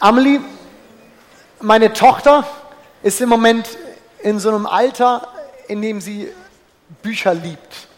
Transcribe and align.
Amelie, 0.00 0.40
meine 1.60 1.92
Tochter, 1.92 2.46
ist 3.02 3.20
im 3.20 3.28
Moment 3.28 3.66
in 4.22 4.38
so 4.38 4.48
einem 4.48 4.64
Alter, 4.64 5.26
in 5.66 5.82
dem 5.82 6.00
sie 6.00 6.28
Bücher 7.02 7.34
liebt. 7.34 7.88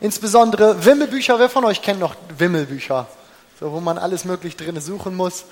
Insbesondere 0.00 0.84
Wimmelbücher. 0.84 1.40
Wer 1.40 1.48
von 1.48 1.64
euch 1.64 1.82
kennt 1.82 1.98
noch 1.98 2.14
Wimmelbücher? 2.38 3.08
So, 3.58 3.72
wo 3.72 3.80
man 3.80 3.98
alles 3.98 4.24
möglich 4.24 4.56
drin 4.56 4.80
suchen 4.80 5.16
muss. 5.16 5.44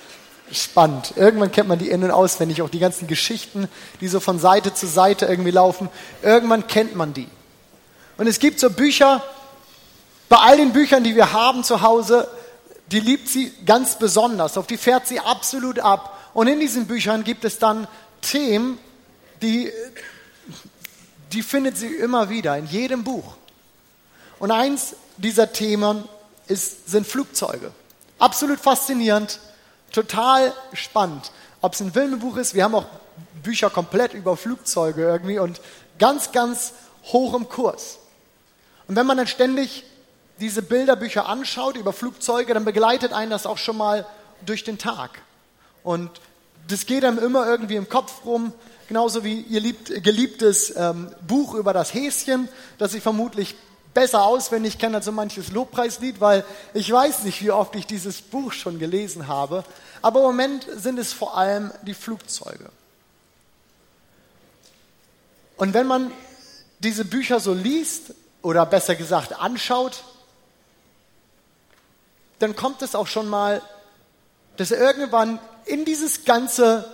Spannend. 0.52 1.14
Irgendwann 1.16 1.50
kennt 1.50 1.68
man 1.68 1.80
die 1.80 1.90
in- 1.90 2.04
und 2.04 2.12
auswendig, 2.12 2.62
auch 2.62 2.70
die 2.70 2.78
ganzen 2.78 3.08
Geschichten, 3.08 3.68
die 4.00 4.06
so 4.06 4.20
von 4.20 4.38
Seite 4.38 4.72
zu 4.72 4.86
Seite 4.86 5.26
irgendwie 5.26 5.50
laufen. 5.50 5.88
Irgendwann 6.22 6.68
kennt 6.68 6.94
man 6.94 7.12
die. 7.12 7.28
Und 8.18 8.28
es 8.28 8.38
gibt 8.38 8.60
so 8.60 8.70
Bücher, 8.70 9.20
bei 10.28 10.36
all 10.36 10.58
den 10.58 10.72
Büchern, 10.72 11.02
die 11.02 11.16
wir 11.16 11.32
haben 11.32 11.64
zu 11.64 11.82
Hause, 11.82 12.28
die 12.92 13.00
liebt 13.00 13.28
sie 13.28 13.52
ganz 13.64 13.98
besonders. 13.98 14.56
Auf 14.56 14.66
die 14.66 14.76
fährt 14.76 15.06
sie 15.06 15.20
absolut 15.20 15.78
ab. 15.78 16.18
Und 16.34 16.48
in 16.48 16.60
diesen 16.60 16.86
Büchern 16.86 17.24
gibt 17.24 17.44
es 17.44 17.58
dann 17.58 17.86
Themen, 18.20 18.78
die, 19.42 19.72
die 21.32 21.42
findet 21.42 21.76
sie 21.76 21.94
immer 21.94 22.28
wieder 22.30 22.56
in 22.56 22.66
jedem 22.66 23.04
Buch. 23.04 23.36
Und 24.38 24.50
eins 24.50 24.94
dieser 25.16 25.52
Themen 25.52 26.04
ist, 26.46 26.90
sind 26.90 27.06
Flugzeuge. 27.06 27.72
Absolut 28.18 28.58
faszinierend, 28.58 29.38
total 29.92 30.52
spannend. 30.72 31.30
Ob 31.60 31.74
es 31.74 31.80
ein 31.80 31.92
Filmebuch 31.92 32.36
ist, 32.36 32.54
wir 32.54 32.64
haben 32.64 32.74
auch 32.74 32.86
Bücher 33.42 33.70
komplett 33.70 34.14
über 34.14 34.36
Flugzeuge 34.36 35.02
irgendwie 35.02 35.38
und 35.38 35.60
ganz, 35.98 36.32
ganz 36.32 36.72
hoch 37.04 37.34
im 37.34 37.48
Kurs. 37.48 37.98
Und 38.88 38.96
wenn 38.96 39.06
man 39.06 39.16
dann 39.16 39.26
ständig 39.26 39.84
diese 40.40 40.62
Bilderbücher 40.62 41.26
anschaut 41.26 41.76
über 41.76 41.92
Flugzeuge, 41.92 42.54
dann 42.54 42.64
begleitet 42.64 43.12
einen 43.12 43.30
das 43.30 43.46
auch 43.46 43.58
schon 43.58 43.76
mal 43.76 44.06
durch 44.44 44.64
den 44.64 44.78
Tag. 44.78 45.22
Und 45.82 46.10
das 46.68 46.86
geht 46.86 47.04
einem 47.04 47.18
immer 47.18 47.46
irgendwie 47.46 47.76
im 47.76 47.88
Kopf 47.88 48.24
rum, 48.24 48.52
genauso 48.88 49.24
wie 49.24 49.40
ihr 49.40 49.60
liebt, 49.60 50.02
geliebtes 50.02 50.74
ähm, 50.76 51.12
Buch 51.26 51.54
über 51.54 51.72
das 51.72 51.94
Häschen, 51.94 52.48
das 52.78 52.94
ich 52.94 53.02
vermutlich 53.02 53.54
besser 53.92 54.24
auswendig 54.24 54.78
kenne 54.78 54.96
als 54.96 55.06
so 55.06 55.12
manches 55.12 55.50
Lobpreislied, 55.52 56.20
weil 56.20 56.44
ich 56.74 56.90
weiß 56.90 57.24
nicht, 57.24 57.42
wie 57.42 57.50
oft 57.50 57.74
ich 57.74 57.86
dieses 57.86 58.20
Buch 58.22 58.52
schon 58.52 58.78
gelesen 58.78 59.26
habe. 59.26 59.64
Aber 60.00 60.20
im 60.20 60.26
Moment 60.26 60.66
sind 60.76 60.98
es 60.98 61.12
vor 61.12 61.36
allem 61.36 61.72
die 61.82 61.94
Flugzeuge. 61.94 62.70
Und 65.56 65.74
wenn 65.74 65.86
man 65.86 66.12
diese 66.78 67.04
Bücher 67.04 67.40
so 67.40 67.52
liest, 67.52 68.14
oder 68.42 68.64
besser 68.66 68.94
gesagt 68.94 69.38
anschaut, 69.38 70.02
dann 72.40 72.56
kommt 72.56 72.82
es 72.82 72.94
auch 72.94 73.06
schon 73.06 73.28
mal, 73.28 73.62
dass 74.56 74.72
er 74.72 74.80
irgendwann 74.80 75.38
in 75.66 75.84
dieses 75.84 76.24
ganze 76.24 76.90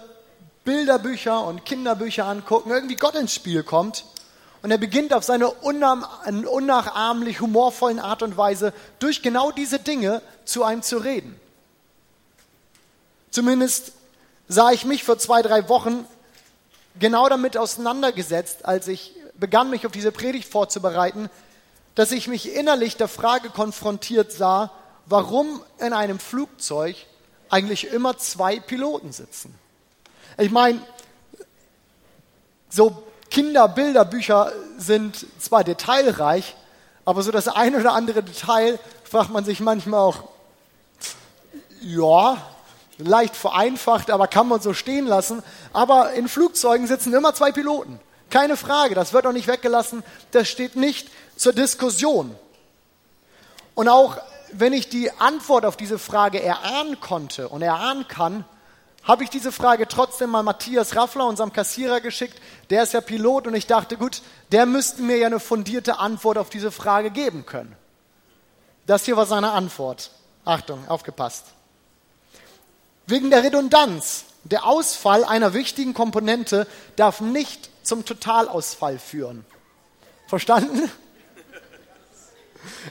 Bilderbücher 0.65 1.45
und 1.47 1.65
Kinderbücher 1.65 2.27
angucken, 2.27 2.71
irgendwie 2.71 2.97
Gott 2.97 3.15
ins 3.15 3.35
Spiel 3.35 3.63
kommt 3.63 4.05
und 4.63 4.71
er 4.73 4.79
beginnt 4.79 5.15
auf 5.15 5.23
seine 5.23 5.49
unnachahmlich 5.49 7.41
humorvollen 7.41 8.01
Art 8.01 8.23
und 8.23 8.37
Weise 8.37 8.73
durch 8.99 9.23
genau 9.23 9.53
diese 9.53 9.79
Dinge 9.79 10.21
zu 10.45 10.65
einem 10.65 10.83
zu 10.83 10.99
reden. 10.99 11.39
Zumindest 13.31 13.93
sah 14.49 14.73
ich 14.73 14.85
mich 14.85 15.05
vor 15.05 15.19
zwei, 15.19 15.43
drei 15.43 15.69
Wochen 15.69 16.05
genau 16.99 17.29
damit 17.29 17.57
auseinandergesetzt, 17.57 18.65
als 18.65 18.89
ich 18.89 19.15
begann, 19.35 19.71
mich 19.71 19.87
auf 19.87 19.93
diese 19.93 20.11
Predigt 20.11 20.51
vorzubereiten, 20.51 21.31
dass 21.95 22.11
ich 22.11 22.27
mich 22.27 22.53
innerlich 22.55 22.97
der 22.97 23.09
Frage 23.09 23.51
konfrontiert 23.51 24.33
sah, 24.33 24.73
warum 25.07 25.63
in 25.79 25.93
einem 25.93 26.19
Flugzeug 26.19 26.97
eigentlich 27.49 27.89
immer 27.89 28.19
zwei 28.19 28.61
Piloten 28.61 29.13
sitzen. 29.13 29.55
Ich 30.37 30.51
meine, 30.51 30.81
so 32.69 33.03
Kinderbilderbücher 33.31 34.53
sind 34.77 35.27
zwar 35.41 35.65
detailreich, 35.65 36.57
aber 37.05 37.23
so 37.23 37.31
das 37.31 37.49
ein 37.49 37.77
oder 37.77 37.93
andere 37.93 38.23
Detail 38.23 38.79
fragt 39.05 39.31
man 39.31 39.45
sich 39.45 39.61
manchmal 39.61 40.01
auch, 40.01 40.25
ja, 41.81 42.37
leicht 42.99 43.37
vereinfacht, 43.37 44.11
aber 44.11 44.27
kann 44.27 44.49
man 44.49 44.61
so 44.61 44.75
stehen 44.75 45.07
lassen. 45.07 45.43
Aber 45.73 46.13
in 46.13 46.29
Flugzeugen 46.29 46.87
sitzen 46.87 47.15
immer 47.15 47.35
zwei 47.35 47.53
Piloten. 47.53 48.01
Keine 48.31 48.57
Frage, 48.57 48.95
das 48.95 49.13
wird 49.13 49.27
auch 49.27 49.33
nicht 49.33 49.47
weggelassen, 49.47 50.03
das 50.33 50.49
steht 50.49 50.75
nicht 50.75 51.09
zur 51.37 51.53
Diskussion. 51.53 52.35
Und 53.75 53.89
auch 53.89 54.17
wenn 54.53 54.73
ich 54.73 54.89
die 54.89 55.11
Antwort 55.13 55.65
auf 55.65 55.77
diese 55.77 55.99
Frage 55.99 56.43
erahnen 56.43 57.01
konnte 57.01 57.49
und 57.49 57.63
erahnen 57.63 58.09
kann, 58.09 58.45
habe 59.03 59.23
ich 59.23 59.31
diese 59.31 59.53
Frage 59.53 59.87
trotzdem 59.87 60.31
mal 60.31 60.43
Matthias 60.43 60.97
Raffler, 60.97 61.27
unserem 61.27 61.53
Kassierer, 61.53 62.01
geschickt. 62.01 62.41
Der 62.71 62.83
ist 62.83 62.93
ja 62.93 63.01
Pilot 63.01 63.47
und 63.47 63.55
ich 63.55 63.67
dachte, 63.67 63.97
gut, 63.97 64.21
der 64.51 64.67
müsste 64.67 65.03
mir 65.03 65.17
ja 65.17 65.27
eine 65.27 65.39
fundierte 65.39 65.99
Antwort 65.99 66.39
auf 66.39 66.51
diese 66.51 66.73
Frage 66.73 67.11
geben 67.11 67.47
können. 67.47 67.77
Das 68.87 69.05
hier 69.05 69.17
war 69.17 69.27
seine 69.27 69.53
Antwort. 69.53 70.11
Achtung, 70.45 70.89
aufgepasst. 70.89 71.47
Wegen 73.07 73.31
der 73.31 73.45
Redundanz, 73.45 74.25
der 74.43 74.67
Ausfall 74.67 75.25
einer 75.25 75.55
wichtigen 75.55 75.95
Komponente 75.95 76.67
darf 76.97 77.21
nicht 77.21 77.71
zum 77.85 78.05
Totalausfall 78.05 78.99
führen. 78.99 79.45
Verstanden? 80.27 80.91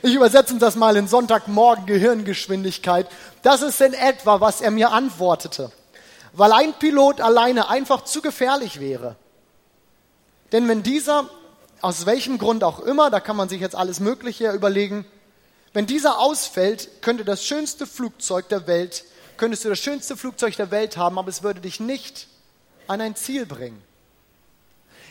Ich 0.02 0.14
übersetze 0.14 0.56
das 0.58 0.76
mal 0.76 0.96
in 0.96 1.08
Sonntagmorgen 1.08 1.86
Gehirngeschwindigkeit. 1.86 3.08
Das 3.42 3.62
ist 3.62 3.80
in 3.80 3.94
etwa, 3.94 4.40
was 4.40 4.60
er 4.60 4.70
mir 4.70 4.92
antwortete. 4.92 5.70
Weil 6.32 6.52
ein 6.52 6.74
Pilot 6.74 7.20
alleine 7.20 7.68
einfach 7.68 8.04
zu 8.04 8.20
gefährlich 8.20 8.80
wäre. 8.80 9.16
Denn 10.52 10.68
wenn 10.68 10.82
dieser, 10.82 11.28
aus 11.80 12.06
welchem 12.06 12.38
Grund 12.38 12.62
auch 12.64 12.80
immer, 12.80 13.10
da 13.10 13.20
kann 13.20 13.36
man 13.36 13.48
sich 13.48 13.60
jetzt 13.60 13.74
alles 13.74 14.00
Mögliche 14.00 14.50
überlegen, 14.52 15.06
wenn 15.72 15.86
dieser 15.86 16.18
ausfällt, 16.18 17.02
könnte 17.02 17.24
das 17.24 17.44
schönste 17.44 17.86
Flugzeug 17.86 18.48
der 18.48 18.66
Welt, 18.66 19.04
könntest 19.36 19.64
du 19.64 19.68
das 19.68 19.78
schönste 19.78 20.16
Flugzeug 20.16 20.56
der 20.56 20.70
Welt 20.70 20.96
haben, 20.96 21.18
aber 21.18 21.28
es 21.28 21.42
würde 21.42 21.60
dich 21.60 21.80
nicht 21.80 22.28
an 22.86 23.00
ein 23.00 23.14
Ziel 23.14 23.44
bringen. 23.44 23.82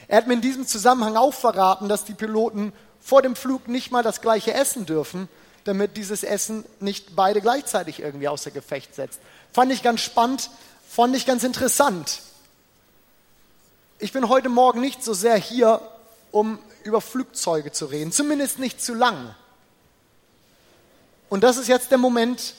Er 0.08 0.18
hat 0.18 0.28
mir 0.28 0.34
in 0.34 0.42
diesem 0.42 0.68
Zusammenhang 0.68 1.18
auch 1.18 1.34
verraten, 1.34 1.90
dass 1.90 2.06
die 2.06 2.14
Piloten 2.14 2.74
vor 3.06 3.22
dem 3.22 3.36
Flug 3.36 3.68
nicht 3.68 3.92
mal 3.92 4.02
das 4.02 4.20
gleiche 4.20 4.56
essen 4.56 4.88
dürfen, 4.88 5.30
damit 5.64 5.96
dieses 5.96 6.24
Essen 6.24 6.66
nicht 6.80 7.16
beide 7.16 7.40
gleichzeitig 7.40 8.00
irgendwie 8.00 8.28
außer 8.28 8.50
Gefecht 8.50 8.96
setzt. 8.96 9.20
Fand 9.54 9.72
ich 9.72 9.84
ganz 9.84 10.02
spannend, 10.02 10.50
fand 10.90 11.16
ich 11.16 11.28
ganz 11.28 11.44
interessant. 11.44 12.22
Ich 14.00 14.12
bin 14.12 14.28
heute 14.28 14.50
Morgen 14.50 14.82
nicht 14.82 15.04
so 15.04 15.14
sehr 15.14 15.38
hier, 15.38 15.82
um 16.32 16.58
über 16.84 17.00
Flugzeuge 17.00 17.72
zu 17.72 17.86
reden, 17.86 18.12
zumindest 18.12 18.58
nicht 18.58 18.82
zu 18.82 18.96
lang. 18.96 19.36
Und 21.30 21.44
das 21.44 21.58
ist 21.58 21.68
jetzt 21.68 21.92
der 21.92 22.00
Moment, 22.00 22.56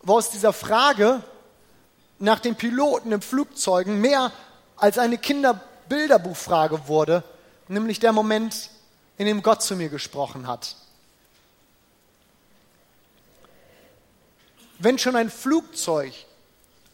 wo 0.00 0.16
aus 0.16 0.30
dieser 0.30 0.52
Frage 0.52 1.24
nach 2.20 2.38
den 2.38 2.54
Piloten 2.54 3.10
im 3.10 3.20
Flugzeugen 3.20 4.00
mehr 4.00 4.30
als 4.76 4.96
eine 4.96 5.18
Kinderbilderbuchfrage 5.18 6.86
wurde, 6.86 7.24
nämlich 7.66 7.98
der 7.98 8.12
Moment, 8.12 8.70
in 9.18 9.26
dem 9.26 9.42
Gott 9.42 9.62
zu 9.62 9.76
mir 9.76 9.88
gesprochen 9.88 10.46
hat. 10.46 10.76
Wenn 14.78 14.98
schon 14.98 15.16
ein 15.16 15.28
Flugzeug 15.28 16.14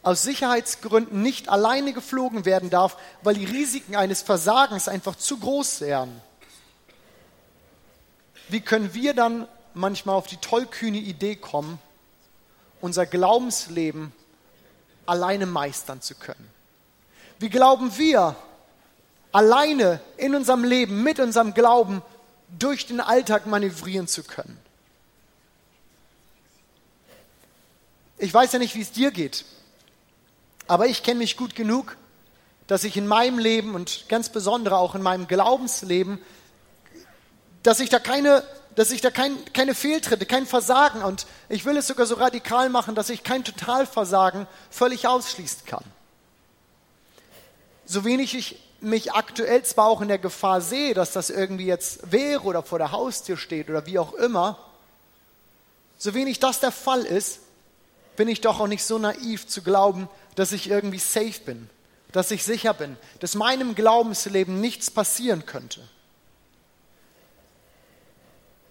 aus 0.01 0.23
Sicherheitsgründen 0.23 1.21
nicht 1.21 1.49
alleine 1.49 1.93
geflogen 1.93 2.45
werden 2.45 2.69
darf, 2.71 2.97
weil 3.21 3.35
die 3.35 3.45
Risiken 3.45 3.95
eines 3.95 4.23
Versagens 4.23 4.87
einfach 4.87 5.15
zu 5.15 5.37
groß 5.37 5.81
wären, 5.81 6.21
wie 8.49 8.61
können 8.61 8.93
wir 8.93 9.13
dann 9.13 9.47
manchmal 9.73 10.15
auf 10.15 10.27
die 10.27 10.37
tollkühne 10.37 10.97
Idee 10.97 11.35
kommen, 11.35 11.79
unser 12.81 13.05
Glaubensleben 13.05 14.13
alleine 15.05 15.45
meistern 15.45 16.01
zu 16.01 16.15
können? 16.15 16.49
Wie 17.39 17.49
glauben 17.49 17.97
wir, 17.97 18.35
alleine 19.31 19.99
in 20.17 20.33
unserem 20.33 20.63
Leben, 20.63 21.03
mit 21.03 21.19
unserem 21.19 21.53
Glauben 21.53 22.01
durch 22.49 22.85
den 22.85 23.01
Alltag 23.01 23.45
manövrieren 23.45 24.07
zu 24.07 24.23
können. 24.23 24.59
Ich 28.17 28.33
weiß 28.33 28.53
ja 28.53 28.59
nicht, 28.59 28.75
wie 28.75 28.81
es 28.81 28.91
dir 28.91 29.11
geht, 29.11 29.45
aber 30.67 30.87
ich 30.87 31.03
kenne 31.03 31.19
mich 31.19 31.35
gut 31.35 31.55
genug, 31.55 31.97
dass 32.67 32.83
ich 32.83 32.97
in 32.97 33.07
meinem 33.07 33.37
Leben 33.37 33.75
und 33.75 34.05
ganz 34.09 34.29
besonders 34.29 34.73
auch 34.73 34.95
in 34.95 35.01
meinem 35.01 35.27
Glaubensleben, 35.27 36.19
dass 37.61 37.79
ich 37.79 37.89
da 37.89 37.99
keine, 37.99 38.43
dass 38.75 38.91
ich 38.91 39.01
da 39.01 39.11
kein, 39.11 39.37
keine 39.53 39.75
Fehltritte, 39.75 40.25
kein 40.25 40.45
Versagen 40.45 41.03
und 41.03 41.27
ich 41.49 41.65
will 41.65 41.77
es 41.77 41.87
sogar 41.87 42.05
so 42.05 42.15
radikal 42.15 42.69
machen, 42.69 42.95
dass 42.95 43.09
ich 43.09 43.23
kein 43.23 43.43
Totalversagen 43.43 44.47
völlig 44.69 45.07
ausschließen 45.07 45.65
kann. 45.65 45.83
So 47.85 48.03
wenig 48.05 48.33
ich 48.33 48.59
mich 48.81 49.13
aktuell 49.13 49.63
zwar 49.63 49.87
auch 49.87 50.01
in 50.01 50.07
der 50.07 50.17
Gefahr 50.17 50.61
sehe, 50.61 50.93
dass 50.93 51.11
das 51.11 51.29
irgendwie 51.29 51.65
jetzt 51.65 52.11
wäre 52.11 52.43
oder 52.43 52.63
vor 52.63 52.77
der 52.77 52.91
Haustür 52.91 53.37
steht 53.37 53.69
oder 53.69 53.85
wie 53.85 53.99
auch 53.99 54.13
immer, 54.13 54.59
so 55.97 56.13
wenig 56.13 56.39
das 56.39 56.59
der 56.59 56.71
Fall 56.71 57.03
ist, 57.03 57.39
bin 58.15 58.27
ich 58.27 58.41
doch 58.41 58.59
auch 58.59 58.67
nicht 58.67 58.83
so 58.83 58.97
naiv 58.97 59.47
zu 59.47 59.61
glauben, 59.61 60.09
dass 60.35 60.51
ich 60.51 60.69
irgendwie 60.69 60.99
safe 60.99 61.39
bin, 61.45 61.69
dass 62.11 62.31
ich 62.31 62.43
sicher 62.43 62.73
bin, 62.73 62.97
dass 63.19 63.35
meinem 63.35 63.75
Glaubensleben 63.75 64.59
nichts 64.61 64.91
passieren 64.91 65.45
könnte. 65.45 65.81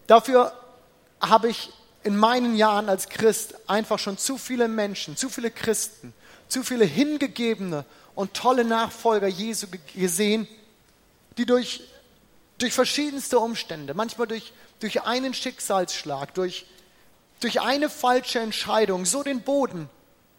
Dafür 0.06 0.52
habe 1.20 1.48
ich 1.48 1.70
in 2.02 2.16
meinen 2.16 2.54
Jahren 2.56 2.88
als 2.88 3.08
Christ 3.08 3.54
einfach 3.66 3.98
schon 3.98 4.18
zu 4.18 4.36
viele 4.36 4.68
Menschen, 4.68 5.16
zu 5.16 5.30
viele 5.30 5.50
Christen, 5.50 6.12
zu 6.48 6.62
viele 6.62 6.84
hingegebene 6.84 7.84
und 8.14 8.34
tolle 8.34 8.64
Nachfolger 8.64 9.26
Jesu 9.26 9.66
gesehen, 9.94 10.46
die 11.36 11.46
durch, 11.46 11.82
durch 12.58 12.72
verschiedenste 12.72 13.38
Umstände, 13.38 13.94
manchmal 13.94 14.26
durch, 14.26 14.52
durch 14.80 15.02
einen 15.02 15.34
Schicksalsschlag, 15.34 16.34
durch, 16.34 16.66
durch 17.40 17.60
eine 17.60 17.90
falsche 17.90 18.40
Entscheidung 18.40 19.04
so 19.04 19.22
den 19.22 19.42
Boden 19.42 19.88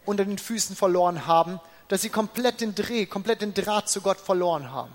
unter 0.05 0.25
den 0.25 0.37
Füßen 0.37 0.75
verloren 0.75 1.27
haben, 1.27 1.59
dass 1.87 2.01
sie 2.01 2.09
komplett 2.09 2.61
den 2.61 2.73
Dreh, 2.75 3.05
komplett 3.05 3.41
den 3.41 3.53
Draht 3.53 3.89
zu 3.89 4.01
Gott 4.01 4.19
verloren 4.19 4.71
haben. 4.71 4.93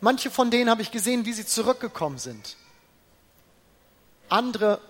Manche 0.00 0.30
von 0.30 0.50
denen 0.50 0.70
habe 0.70 0.82
ich 0.82 0.90
gesehen, 0.90 1.24
wie 1.24 1.32
sie 1.32 1.46
zurückgekommen 1.46 2.18
sind. 2.18 2.56
Andere 4.28 4.80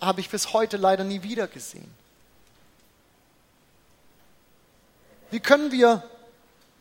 habe 0.00 0.20
ich 0.20 0.28
bis 0.28 0.52
heute 0.52 0.76
leider 0.76 1.04
nie 1.04 1.22
wieder 1.22 1.46
gesehen. 1.46 1.90
Wie 5.30 5.40
können 5.40 5.72
wir 5.72 6.02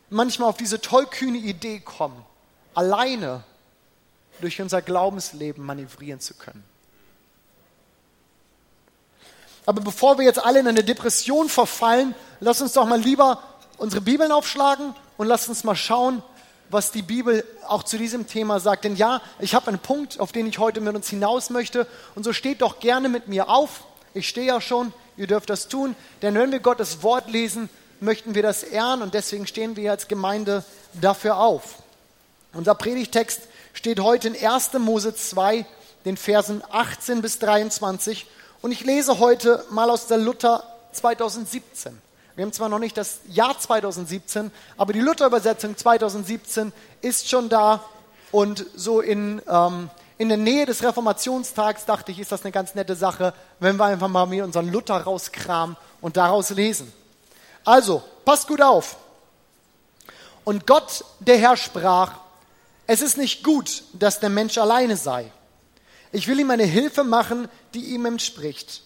manchmal 0.09 0.49
auf 0.49 0.57
diese 0.57 0.79
tollkühne 0.79 1.38
Idee 1.38 1.79
kommen, 1.79 2.25
alleine 2.73 3.44
durch 4.39 4.61
unser 4.61 4.81
Glaubensleben 4.81 5.65
manövrieren 5.65 6.19
zu 6.19 6.33
können? 6.33 6.63
Aber 9.65 9.81
bevor 9.81 10.17
wir 10.17 10.25
jetzt 10.25 10.44
alle 10.44 10.59
in 10.59 10.67
eine 10.67 10.83
Depression 10.83 11.49
verfallen, 11.49 12.15
lass 12.39 12.61
uns 12.61 12.71
doch 12.71 12.85
mal 12.85 13.01
lieber 13.01 13.44
unsere 13.77 14.01
Bibeln 14.01 14.31
aufschlagen 14.31 14.95
und 15.17 15.27
lass 15.27 15.49
uns 15.49 15.65
mal 15.65 15.75
schauen, 15.75 16.23
was 16.69 16.91
die 16.91 17.01
Bibel 17.01 17.44
auch 17.67 17.83
zu 17.83 17.97
diesem 17.97 18.27
Thema 18.27 18.61
sagt. 18.61 18.85
Denn 18.85 18.95
ja, 18.95 19.21
ich 19.39 19.55
habe 19.55 19.67
einen 19.67 19.79
Punkt, 19.79 20.21
auf 20.21 20.31
den 20.31 20.47
ich 20.47 20.59
heute 20.59 20.79
mit 20.79 20.95
uns 20.95 21.09
hinaus 21.09 21.49
möchte. 21.49 21.85
Und 22.15 22.23
so 22.23 22.31
steht 22.31 22.61
doch 22.61 22.79
gerne 22.79 23.09
mit 23.09 23.27
mir 23.27 23.49
auf. 23.49 23.83
Ich 24.13 24.29
stehe 24.29 24.47
ja 24.47 24.61
schon, 24.61 24.94
ihr 25.17 25.27
dürft 25.27 25.49
das 25.49 25.67
tun. 25.67 25.95
Denn 26.21 26.35
wenn 26.35 26.51
wir 26.51 26.59
Gottes 26.59 27.03
Wort 27.03 27.29
lesen, 27.29 27.69
möchten 27.99 28.35
wir 28.35 28.44
das 28.44 28.63
ehren 28.63 29.01
und 29.01 29.13
deswegen 29.13 29.47
stehen 29.47 29.75
wir 29.75 29.91
als 29.91 30.07
Gemeinde 30.07 30.63
dafür 30.94 31.38
auf. 31.38 31.75
Unser 32.53 32.75
Predigtext 32.75 33.41
steht 33.73 33.99
heute 33.99 34.29
in 34.29 34.47
1. 34.47 34.73
Mose 34.79 35.15
2, 35.15 35.65
den 36.05 36.17
Versen 36.17 36.63
18 36.71 37.21
bis 37.21 37.39
23. 37.39 38.25
Und 38.61 38.71
ich 38.71 38.83
lese 38.83 39.19
heute 39.19 39.63
mal 39.69 39.89
aus 39.89 40.07
der 40.07 40.17
Luther 40.17 40.63
2017. 40.94 42.01
Wir 42.35 42.45
haben 42.45 42.53
zwar 42.53 42.69
noch 42.69 42.79
nicht 42.79 42.97
das 42.97 43.19
Jahr 43.27 43.57
2017, 43.57 44.51
aber 44.77 44.94
die 44.94 45.01
Luther-Übersetzung 45.01 45.75
2017 45.75 46.71
ist 47.01 47.29
schon 47.29 47.49
da 47.49 47.83
und 48.31 48.65
so 48.75 49.01
in, 49.01 49.41
ähm, 49.47 49.89
in 50.17 50.29
der 50.29 50.38
Nähe 50.38 50.65
des 50.65 50.83
Reformationstags 50.83 51.85
dachte 51.85 52.11
ich, 52.11 52.19
ist 52.19 52.31
das 52.31 52.44
eine 52.44 52.51
ganz 52.51 52.75
nette 52.75 52.95
Sache, 52.95 53.33
wenn 53.59 53.77
wir 53.77 53.85
einfach 53.85 54.07
mal 54.07 54.25
mir 54.25 54.44
unseren 54.44 54.71
Luther 54.71 54.97
rauskramen 54.97 55.77
und 56.01 56.17
daraus 56.17 56.49
lesen. 56.51 56.91
Also, 57.68 58.02
passt 58.24 58.48
gut 58.48 58.62
auf. 58.62 58.96
Und 60.46 60.66
Gott, 60.66 61.04
der 61.19 61.38
Herr, 61.38 61.58
sprach, 61.58 62.14
es 62.88 63.02
ist 63.02 63.18
nicht 63.18 63.44
gut, 63.44 63.84
dass 63.92 64.22
der 64.22 64.30
Mensch 64.30 64.58
alleine 64.58 64.96
sei. 64.96 65.30
Ich 66.14 66.30
will 66.30 66.40
ihm 66.40 66.50
eine 66.50 66.64
Hilfe 66.64 67.04
machen, 67.04 67.50
die 67.74 67.94
ihm 67.94 68.06
entspricht. 68.06 68.84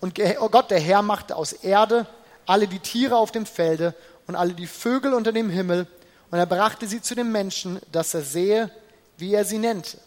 Und 0.00 0.18
Gott, 0.50 0.70
der 0.70 0.80
Herr, 0.80 1.02
machte 1.02 1.36
aus 1.36 1.52
Erde 1.52 2.06
alle 2.46 2.66
die 2.66 2.78
Tiere 2.78 3.16
auf 3.16 3.30
dem 3.30 3.44
Felde 3.44 3.94
und 4.26 4.36
alle 4.36 4.54
die 4.54 4.66
Vögel 4.66 5.12
unter 5.12 5.30
dem 5.30 5.50
Himmel, 5.50 5.86
und 6.30 6.38
er 6.38 6.46
brachte 6.46 6.88
sie 6.88 7.02
zu 7.02 7.14
dem 7.14 7.30
Menschen, 7.30 7.78
dass 7.92 8.14
er 8.14 8.22
sehe, 8.22 8.70
wie 9.18 9.34
er 9.34 9.44
sie 9.44 9.58
nennte. 9.58 9.98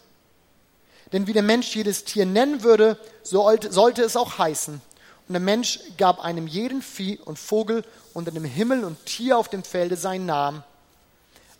Denn 1.12 1.28
wie 1.28 1.32
der 1.32 1.44
Mensch 1.44 1.72
jedes 1.76 2.04
Tier 2.04 2.26
nennen 2.26 2.64
würde, 2.64 2.98
so 3.22 3.48
sollte 3.70 4.02
es 4.02 4.16
auch 4.16 4.38
heißen. 4.38 4.82
Und 5.28 5.34
der 5.34 5.40
Mensch 5.40 5.80
gab 5.98 6.24
einem 6.24 6.46
jeden 6.46 6.80
Vieh 6.80 7.18
und 7.18 7.38
Vogel 7.38 7.84
unter 8.14 8.30
dem 8.30 8.44
Himmel 8.44 8.84
und 8.84 9.04
Tier 9.04 9.36
auf 9.36 9.50
dem 9.50 9.62
Felde 9.62 9.96
seinen 9.96 10.24
Namen. 10.24 10.64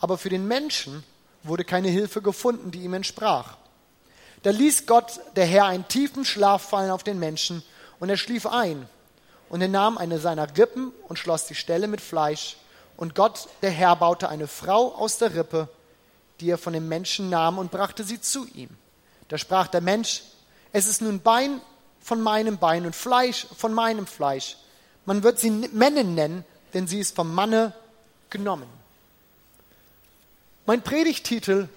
Aber 0.01 0.17
für 0.17 0.31
den 0.31 0.49
Menschen 0.49 1.05
wurde 1.43 1.65
keine 1.65 1.89
Hilfe 1.89 2.23
gefunden, 2.23 2.71
die 2.71 2.81
ihm 2.81 2.95
entsprach. 2.95 3.59
Da 4.43 4.51
ließ 4.51 4.87
Gott, 4.87 5.21
der 5.37 5.45
Herr, 5.45 5.67
einen 5.67 5.87
tiefen 5.87 6.25
Schlaf 6.25 6.63
fallen 6.63 6.91
auf 6.91 7.03
den 7.03 7.19
Menschen, 7.19 7.63
und 8.01 8.09
er 8.09 8.17
schlief 8.17 8.47
ein. 8.47 8.89
Und 9.51 9.61
er 9.61 9.69
nahm 9.69 9.99
eine 9.99 10.19
seiner 10.19 10.57
Rippen 10.57 10.93
und 11.09 11.19
schloss 11.19 11.47
die 11.47 11.55
Stelle 11.55 11.89
mit 11.89 12.01
Fleisch. 12.01 12.57
Und 12.97 13.15
Gott, 13.15 13.49
der 13.61 13.71
Herr, 13.71 13.97
baute 13.97 14.29
eine 14.29 14.47
Frau 14.47 14.95
aus 14.95 15.19
der 15.19 15.35
Rippe, 15.35 15.69
die 16.41 16.51
er 16.51 16.59
von 16.59 16.73
dem 16.73 16.89
Menschen 16.89 17.29
nahm 17.29 17.59
und 17.59 17.71
brachte 17.71 18.05
sie 18.05 18.21
zu 18.21 18.47
ihm. 18.47 18.71
Da 19.29 19.37
sprach 19.37 19.67
der 19.67 19.81
Mensch, 19.81 20.23
es 20.73 20.87
ist 20.87 21.03
nun 21.03 21.21
Bein 21.21 21.61
von 22.09 22.23
meinem 22.23 22.57
Bein 22.57 22.87
und 22.87 22.97
Fleisch 22.97 23.47
von 23.55 23.75
meinem 23.75 24.07
Fleisch. 24.07 24.57
Man 25.05 25.23
wird 25.23 25.39
sie 25.39 25.51
Männin 25.51 26.15
nennen, 26.15 26.43
denn 26.73 26.89
sie 26.89 27.01
ist 27.01 27.15
vom 27.15 27.35
Manne 27.35 27.75
genommen. 28.31 28.67
Mein 30.65 30.81
Predigtitel 30.81 31.69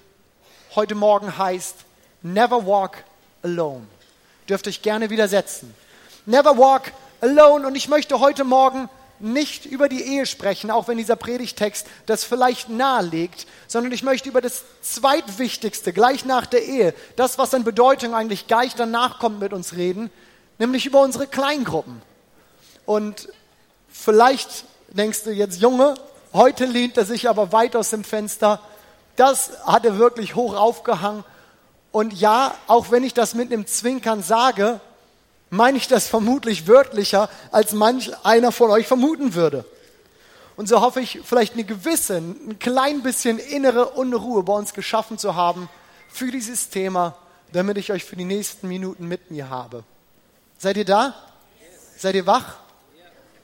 heute 0.74 0.96
Morgen 0.96 1.38
heißt 1.38 1.76
Never 2.22 2.66
Walk 2.66 3.04
Alone. 3.44 3.86
Dürft 4.48 4.68
euch 4.70 4.82
gerne 4.82 5.10
widersetzen. 5.10 5.76
Never 6.26 6.58
Walk 6.58 6.94
alone. 7.20 7.68
Und 7.68 7.76
ich 7.76 7.90
möchte 7.90 8.22
heute 8.22 8.46
Morgen 8.46 8.88
nicht 9.24 9.66
über 9.66 9.90
die 9.90 10.02
Ehe 10.02 10.26
sprechen, 10.26 10.72
auch 10.72 10.88
wenn 10.88 10.98
dieser 10.98 11.16
Predigtext 11.16 11.88
das 12.06 12.24
vielleicht 12.24 12.70
nahelegt, 12.70 13.48
sondern 13.68 13.92
ich 13.92 14.04
möchte 14.04 14.30
über 14.30 14.42
das 14.42 14.64
zweitwichtigste, 14.82 15.94
gleich 15.94 16.26
nach 16.26 16.46
der 16.46 16.66
Ehe, 16.66 16.94
das, 17.16 17.38
was 17.38 17.54
an 17.54 17.64
Bedeutung 17.64 18.14
eigentlich 18.14 18.48
gleich 18.48 18.76
danach 18.76 19.20
kommt, 19.20 19.40
mit 19.40 19.54
uns 19.54 19.76
reden, 19.76 20.10
nämlich 20.60 20.86
über 20.86 21.02
unsere 21.02 21.28
Kleingruppen. 21.28 22.02
Und 22.86 23.30
vielleicht 23.90 24.66
denkst 24.90 25.24
du 25.24 25.32
jetzt, 25.32 25.62
Junge, 25.62 25.96
heute 26.34 26.66
lehnt 26.66 26.98
er 26.98 27.06
sich 27.06 27.30
aber 27.30 27.52
weit 27.52 27.76
aus 27.76 27.92
dem 27.92 28.04
Fenster. 28.04 28.60
Das 29.16 29.52
hat 29.66 29.86
er 29.86 29.98
wirklich 29.98 30.36
hoch 30.36 30.56
aufgehangen. 30.56 31.24
Und 31.92 32.14
ja, 32.14 32.56
auch 32.68 32.92
wenn 32.92 33.04
ich 33.04 33.14
das 33.14 33.34
mit 33.34 33.52
einem 33.52 33.68
Zwinkern 33.68 34.24
sage, 34.24 34.80
meine 35.52 35.78
ich 35.78 35.88
das 35.88 36.08
vermutlich 36.08 36.66
wörtlicher, 36.66 37.30
als 37.52 37.74
manch 37.74 38.12
einer 38.26 38.52
von 38.52 38.72
euch 38.72 38.88
vermuten 38.88 39.36
würde. 39.36 39.66
Und 40.56 40.68
so 40.68 40.82
hoffe 40.82 41.02
ich, 41.02 41.20
vielleicht 41.24 41.54
eine 41.54 41.66
gewisse, 41.66 42.18
ein 42.18 42.58
klein 42.58 43.04
bisschen 43.04 43.38
innere 43.38 43.90
Unruhe 43.90 44.44
bei 44.44 44.54
uns 44.54 44.74
geschaffen 44.74 45.18
zu 45.18 45.36
haben 45.36 45.70
für 46.10 46.32
dieses 46.32 46.70
Thema, 46.70 47.18
damit 47.52 47.78
ich 47.78 47.92
euch 47.92 48.06
für 48.06 48.16
die 48.16 48.26
nächsten 48.26 48.68
Minuten 48.68 49.08
mit 49.08 49.30
mir 49.30 49.50
habe. 49.50 49.84
Seid 50.58 50.78
ihr 50.78 50.86
da? 50.86 51.16
Seid 51.98 52.16
ihr 52.16 52.26
wach? 52.26 52.56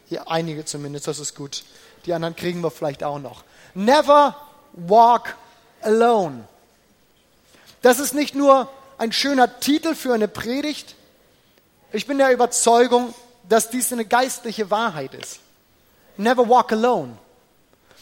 Ja, 0.10 0.24
einige 0.28 0.64
zumindest, 0.64 1.08
das 1.08 1.20
ist 1.20 1.36
gut. 1.36 1.64
Die 2.06 2.14
anderen 2.14 2.36
kriegen 2.36 2.62
wir 2.62 2.72
vielleicht 2.72 3.04
auch 3.04 3.20
noch. 3.20 3.44
Never 3.74 4.36
walk 4.74 5.36
alone. 5.82 6.48
Das 7.82 8.00
ist 8.00 8.14
nicht 8.14 8.34
nur 8.34 8.70
ein 8.98 9.12
schöner 9.12 9.60
Titel 9.60 9.94
für 9.94 10.14
eine 10.14 10.30
Predigt, 10.30 10.96
ich 11.92 12.06
bin 12.06 12.18
der 12.18 12.32
Überzeugung, 12.32 13.14
dass 13.48 13.70
dies 13.70 13.92
eine 13.94 14.06
geistliche 14.06 14.70
Wahrheit 14.70 15.14
ist. 15.14 15.40
Never 16.18 16.48
walk 16.48 16.72
alone. 16.72 17.18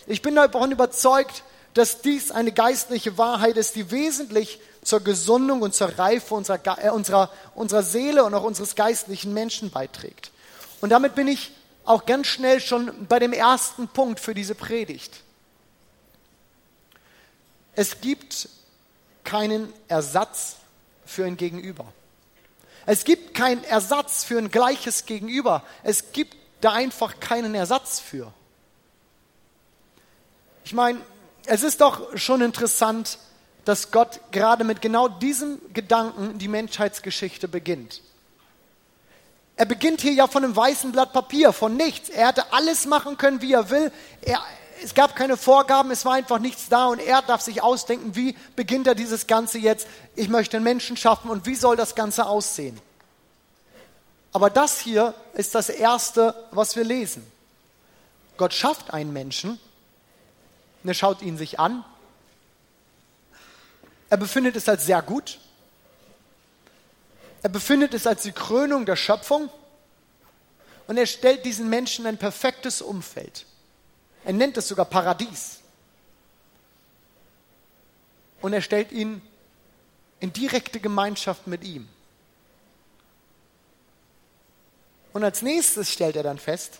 Ich 0.07 0.21
bin 0.21 0.35
davon 0.35 0.71
überzeugt, 0.71 1.43
dass 1.73 2.01
dies 2.01 2.31
eine 2.31 2.51
geistliche 2.51 3.17
Wahrheit 3.17 3.57
ist, 3.57 3.75
die 3.75 3.91
wesentlich 3.91 4.59
zur 4.81 5.01
Gesundung 5.01 5.61
und 5.61 5.73
zur 5.73 5.97
Reife 5.99 6.33
unserer, 6.33 6.83
äh, 6.83 6.89
unserer, 6.89 7.31
unserer 7.53 7.83
Seele 7.83 8.23
und 8.23 8.33
auch 8.33 8.43
unseres 8.43 8.75
geistlichen 8.75 9.33
Menschen 9.33 9.71
beiträgt. 9.71 10.31
Und 10.81 10.89
damit 10.89 11.15
bin 11.15 11.27
ich 11.27 11.51
auch 11.83 12.05
ganz 12.05 12.27
schnell 12.27 12.59
schon 12.61 13.07
bei 13.07 13.19
dem 13.19 13.33
ersten 13.33 13.87
Punkt 13.87 14.19
für 14.19 14.33
diese 14.33 14.55
Predigt. 14.55 15.21
Es 17.73 17.99
gibt 17.99 18.47
keinen 19.23 19.71
Ersatz 19.87 20.55
für 21.05 21.25
ein 21.25 21.35
Gegenüber. 21.35 21.85
Es 22.85 23.03
gibt 23.03 23.33
keinen 23.33 23.63
Ersatz 23.63 24.23
für 24.23 24.37
ein 24.37 24.51
gleiches 24.51 25.05
Gegenüber. 25.05 25.63
Es 25.83 26.11
gibt 26.11 26.35
da 26.61 26.73
einfach 26.73 27.19
keinen 27.19 27.55
Ersatz 27.55 27.99
für. 27.99 28.31
Ich 30.63 30.73
meine, 30.73 30.99
es 31.45 31.63
ist 31.63 31.81
doch 31.81 32.17
schon 32.17 32.41
interessant, 32.41 33.19
dass 33.65 33.91
Gott 33.91 34.19
gerade 34.31 34.63
mit 34.63 34.81
genau 34.81 35.07
diesem 35.07 35.59
Gedanken 35.73 36.37
die 36.37 36.47
Menschheitsgeschichte 36.47 37.47
beginnt. 37.47 38.01
Er 39.57 39.65
beginnt 39.65 40.01
hier 40.01 40.13
ja 40.13 40.27
von 40.27 40.43
einem 40.43 40.55
weißen 40.55 40.91
Blatt 40.91 41.13
Papier, 41.13 41.53
von 41.53 41.77
nichts. 41.77 42.09
Er 42.09 42.27
hätte 42.27 42.51
alles 42.51 42.85
machen 42.85 43.17
können, 43.17 43.41
wie 43.41 43.53
er 43.53 43.69
will. 43.69 43.91
Er, 44.21 44.41
es 44.83 44.93
gab 44.93 45.15
keine 45.15 45.37
Vorgaben, 45.37 45.91
es 45.91 46.05
war 46.05 46.13
einfach 46.13 46.39
nichts 46.39 46.67
da 46.69 46.87
und 46.87 46.99
er 46.99 47.21
darf 47.21 47.41
sich 47.41 47.61
ausdenken, 47.61 48.15
wie 48.15 48.35
beginnt 48.55 48.87
er 48.87 48.95
dieses 48.95 49.27
Ganze 49.27 49.57
jetzt. 49.57 49.87
Ich 50.15 50.29
möchte 50.29 50.57
einen 50.57 50.63
Menschen 50.63 50.97
schaffen 50.97 51.29
und 51.29 51.45
wie 51.45 51.55
soll 51.55 51.75
das 51.75 51.95
Ganze 51.95 52.25
aussehen. 52.25 52.79
Aber 54.33 54.49
das 54.49 54.79
hier 54.79 55.13
ist 55.33 55.55
das 55.55 55.69
Erste, 55.69 56.35
was 56.51 56.75
wir 56.75 56.83
lesen. 56.83 57.25
Gott 58.37 58.53
schafft 58.53 58.93
einen 58.93 59.13
Menschen, 59.13 59.59
er 60.83 60.93
schaut 60.93 61.21
ihn 61.21 61.37
sich 61.37 61.59
an. 61.59 61.83
Er 64.09 64.17
befindet 64.17 64.55
es 64.55 64.69
als 64.69 64.85
sehr 64.85 65.01
gut. 65.01 65.39
Er 67.41 67.49
befindet 67.49 67.93
es 67.93 68.05
als 68.05 68.23
die 68.23 68.31
Krönung 68.31 68.85
der 68.85 68.95
Schöpfung. 68.95 69.49
Und 70.87 70.97
er 70.97 71.07
stellt 71.07 71.45
diesen 71.45 71.69
Menschen 71.69 72.05
ein 72.05 72.17
perfektes 72.17 72.81
Umfeld. 72.81 73.45
Er 74.25 74.33
nennt 74.33 74.57
es 74.57 74.67
sogar 74.67 74.85
Paradies. 74.85 75.59
Und 78.41 78.53
er 78.53 78.61
stellt 78.61 78.91
ihn 78.91 79.21
in 80.19 80.33
direkte 80.33 80.79
Gemeinschaft 80.79 81.47
mit 81.47 81.63
ihm. 81.63 81.87
Und 85.13 85.23
als 85.23 85.41
nächstes 85.41 85.91
stellt 85.91 86.15
er 86.15 86.23
dann 86.23 86.39
fest, 86.39 86.79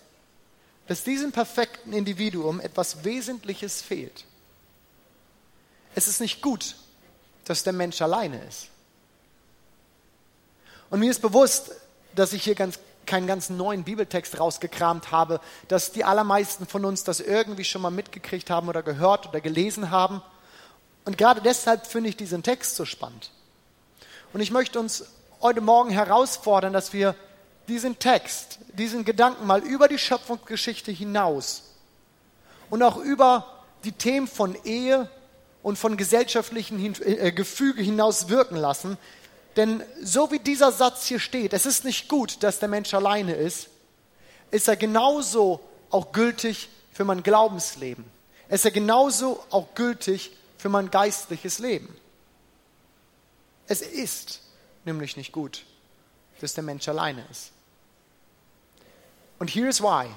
dass 0.87 1.03
diesem 1.03 1.31
perfekten 1.31 1.93
Individuum 1.93 2.59
etwas 2.59 3.03
Wesentliches 3.03 3.81
fehlt. 3.81 4.25
Es 5.93 6.07
ist 6.07 6.19
nicht 6.19 6.41
gut, 6.41 6.75
dass 7.45 7.63
der 7.63 7.73
Mensch 7.73 8.01
alleine 8.01 8.43
ist. 8.45 8.67
Und 10.89 10.99
mir 10.99 11.11
ist 11.11 11.21
bewusst, 11.21 11.71
dass 12.15 12.33
ich 12.33 12.43
hier 12.43 12.55
ganz, 12.55 12.79
keinen 13.05 13.27
ganz 13.27 13.49
neuen 13.49 13.83
Bibeltext 13.83 14.39
rausgekramt 14.39 15.11
habe, 15.11 15.39
dass 15.67 15.91
die 15.91 16.03
allermeisten 16.03 16.65
von 16.65 16.85
uns 16.85 17.03
das 17.03 17.19
irgendwie 17.19 17.63
schon 17.63 17.81
mal 17.81 17.91
mitgekriegt 17.91 18.49
haben 18.49 18.69
oder 18.69 18.83
gehört 18.83 19.27
oder 19.27 19.41
gelesen 19.41 19.91
haben. 19.91 20.21
Und 21.05 21.17
gerade 21.17 21.41
deshalb 21.41 21.85
finde 21.87 22.09
ich 22.09 22.17
diesen 22.17 22.43
Text 22.43 22.75
so 22.75 22.85
spannend. 22.85 23.31
Und 24.33 24.41
ich 24.41 24.51
möchte 24.51 24.79
uns 24.79 25.05
heute 25.41 25.61
Morgen 25.61 25.89
herausfordern, 25.91 26.73
dass 26.73 26.93
wir 26.93 27.15
diesen 27.67 27.99
Text, 27.99 28.59
diesen 28.73 29.05
Gedanken 29.05 29.47
mal 29.47 29.61
über 29.61 29.87
die 29.87 29.97
Schöpfungsgeschichte 29.97 30.91
hinaus 30.91 31.63
und 32.69 32.83
auch 32.83 32.97
über 32.97 33.63
die 33.83 33.91
Themen 33.91 34.27
von 34.27 34.55
Ehe 34.63 35.09
und 35.63 35.77
von 35.77 35.97
gesellschaftlichen 35.97 36.95
äh, 37.01 37.31
Gefüge 37.31 37.81
hinaus 37.81 38.29
wirken 38.29 38.55
lassen. 38.55 38.97
Denn 39.55 39.83
so 40.01 40.31
wie 40.31 40.39
dieser 40.39 40.71
Satz 40.71 41.05
hier 41.05 41.19
steht, 41.19 41.53
es 41.53 41.65
ist 41.65 41.85
nicht 41.85 42.09
gut, 42.09 42.43
dass 42.43 42.59
der 42.59 42.67
Mensch 42.67 42.93
alleine 42.93 43.33
ist, 43.35 43.69
ist 44.51 44.67
er 44.67 44.75
genauso 44.75 45.61
auch 45.89 46.11
gültig 46.11 46.69
für 46.91 47.05
mein 47.05 47.23
Glaubensleben. 47.23 48.05
Ist 48.49 48.65
er 48.65 48.71
genauso 48.71 49.43
auch 49.49 49.73
gültig 49.75 50.31
für 50.57 50.69
mein 50.69 50.91
geistliches 50.91 51.59
Leben. 51.59 51.95
Es 53.67 53.81
ist 53.81 54.41
nämlich 54.83 55.17
nicht 55.17 55.31
gut, 55.31 55.65
dass 56.41 56.53
der 56.53 56.63
Mensch 56.63 56.87
alleine 56.87 57.25
ist. 57.31 57.51
Und 59.39 59.49
here 59.49 59.67
is 59.67 59.81
why. 59.81 60.07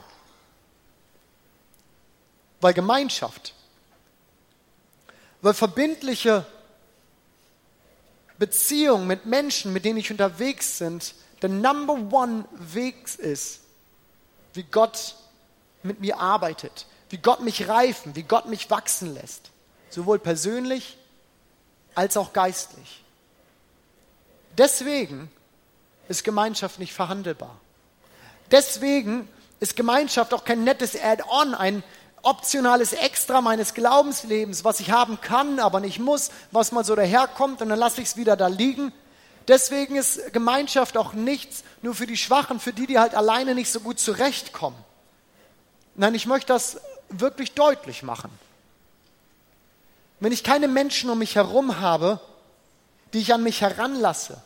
Weil 2.61 2.75
Gemeinschaft, 2.75 3.55
weil 5.41 5.55
verbindliche 5.55 6.45
Beziehung 8.39 9.07
mit 9.07 9.27
Menschen, 9.27 9.73
mit 9.73 9.85
denen 9.85 9.99
ich 9.99 10.11
unterwegs 10.11 10.79
bin, 10.79 11.01
der 11.43 11.49
Number 11.49 11.95
One 12.17 12.45
Weg 12.53 13.19
ist, 13.19 13.61
wie 14.55 14.63
Gott 14.65 15.17
mit 15.83 16.01
mir 16.01 16.19
arbeitet, 16.19 16.87
wie 17.11 17.19
Gott 17.19 17.41
mich 17.41 17.69
reifen, 17.69 18.15
wie 18.17 18.23
Gott 18.23 18.47
mich 18.47 18.71
wachsen 18.71 19.15
lässt, 19.15 19.51
sowohl 19.91 20.19
persönlich 20.19 20.99
als 21.95 22.17
auch 22.17 22.33
geistlich. 22.33 23.03
Deswegen 24.57 25.31
ist 26.09 26.25
Gemeinschaft 26.25 26.79
nicht 26.79 26.93
verhandelbar. 26.93 27.61
Deswegen 28.51 29.29
ist 29.61 29.77
Gemeinschaft 29.77 30.33
auch 30.33 30.45
kein 30.45 30.65
nettes 30.65 31.01
Add-on, 31.01 31.55
ein 31.55 31.83
optionales 32.23 32.93
Extra 32.93 33.41
meines 33.41 33.75
Glaubenslebens, 33.75 34.65
was 34.65 34.81
ich 34.81 34.91
haben 34.91 35.21
kann, 35.21 35.59
aber 35.59 35.81
nicht 35.81 35.99
muss, 35.99 36.31
was 36.51 36.73
mal 36.73 36.85
so 36.85 36.95
daherkommt 36.95 37.63
und 37.63 37.69
dann 37.69 37.79
lasse 37.79 38.01
ich 38.01 38.09
es 38.09 38.17
wieder 38.17 38.37
da 38.37 38.49
liegen. 38.49 38.93
Deswegen 39.47 39.97
ist 39.97 40.33
Gemeinschaft 40.33 40.97
auch 40.97 41.15
nichts 41.15 41.65
nur 41.81 41.95
für 41.95 42.07
die 42.07 42.17
Schwachen, 42.17 42.61
für 42.61 42.73
die, 42.73 42.87
die 42.87 42.99
halt 42.99 43.15
alleine 43.15 43.55
nicht 43.55 43.73
so 43.73 43.81
gut 43.81 43.99
zurechtkommen. 43.99 44.77
Nein, 45.95 46.15
ich 46.15 46.27
möchte 46.27 46.53
das 46.53 46.81
wirklich 47.09 47.53
deutlich 47.53 48.03
machen. 48.03 48.31
Wenn 50.21 50.33
ich 50.33 50.45
keine 50.45 50.69
Menschen 50.69 51.11
um 51.11 51.19
mich 51.19 51.37
herum 51.37 51.81
habe, 51.81 52.21
die 53.13 53.21
ich 53.21 53.33
an 53.33 53.43
mich 53.43 53.63
heranlasse, 53.63 54.43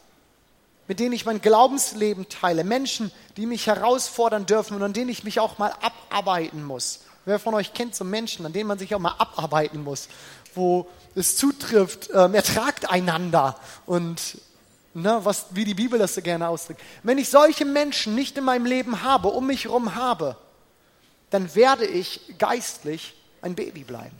mit 0.86 1.00
denen 1.00 1.12
ich 1.12 1.24
mein 1.24 1.40
Glaubensleben 1.40 2.28
teile, 2.28 2.64
Menschen, 2.64 3.10
die 3.36 3.46
mich 3.46 3.66
herausfordern 3.66 4.46
dürfen 4.46 4.76
und 4.76 4.82
an 4.82 4.92
denen 4.92 5.10
ich 5.10 5.24
mich 5.24 5.40
auch 5.40 5.58
mal 5.58 5.72
abarbeiten 5.80 6.64
muss. 6.64 7.00
Wer 7.24 7.38
von 7.38 7.54
euch 7.54 7.72
kennt 7.72 7.94
so 7.94 8.04
Menschen, 8.04 8.44
an 8.46 8.52
denen 8.52 8.66
man 8.66 8.78
sich 8.78 8.94
auch 8.94 8.98
mal 8.98 9.14
abarbeiten 9.18 9.82
muss, 9.82 10.08
wo 10.54 10.88
es 11.14 11.36
zutrifft, 11.36 12.10
ähm, 12.12 12.34
ertragt 12.34 12.90
einander 12.90 13.58
und 13.86 14.38
ne, 14.94 15.20
was, 15.22 15.46
wie 15.50 15.64
die 15.64 15.74
Bibel 15.74 15.98
das 15.98 16.14
so 16.14 16.22
gerne 16.22 16.48
ausdrückt. 16.48 16.80
Wenn 17.02 17.18
ich 17.18 17.28
solche 17.28 17.64
Menschen 17.64 18.14
nicht 18.14 18.36
in 18.38 18.44
meinem 18.44 18.66
Leben 18.66 19.02
habe, 19.02 19.28
um 19.28 19.46
mich 19.46 19.64
herum 19.64 19.94
habe, 19.94 20.36
dann 21.30 21.54
werde 21.54 21.86
ich 21.86 22.34
geistlich 22.38 23.14
ein 23.40 23.54
Baby 23.54 23.84
bleiben. 23.84 24.16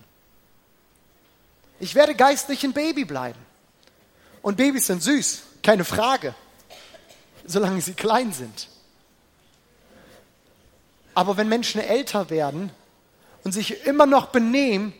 Ich 1.80 1.94
werde 1.94 2.14
geistlich 2.14 2.62
ein 2.64 2.72
Baby 2.72 3.04
bleiben. 3.04 3.38
Und 4.40 4.56
Babys 4.56 4.86
sind 4.86 5.02
süß, 5.02 5.42
keine 5.62 5.84
Frage 5.84 6.34
solange 7.46 7.80
sie 7.80 7.94
klein 7.94 8.32
sind. 8.32 8.68
Aber 11.14 11.36
wenn 11.36 11.48
Menschen 11.48 11.80
älter 11.80 12.30
werden 12.30 12.70
und 13.44 13.52
sich 13.52 13.86
immer 13.86 14.06
noch 14.06 14.26
benehmen 14.26 14.92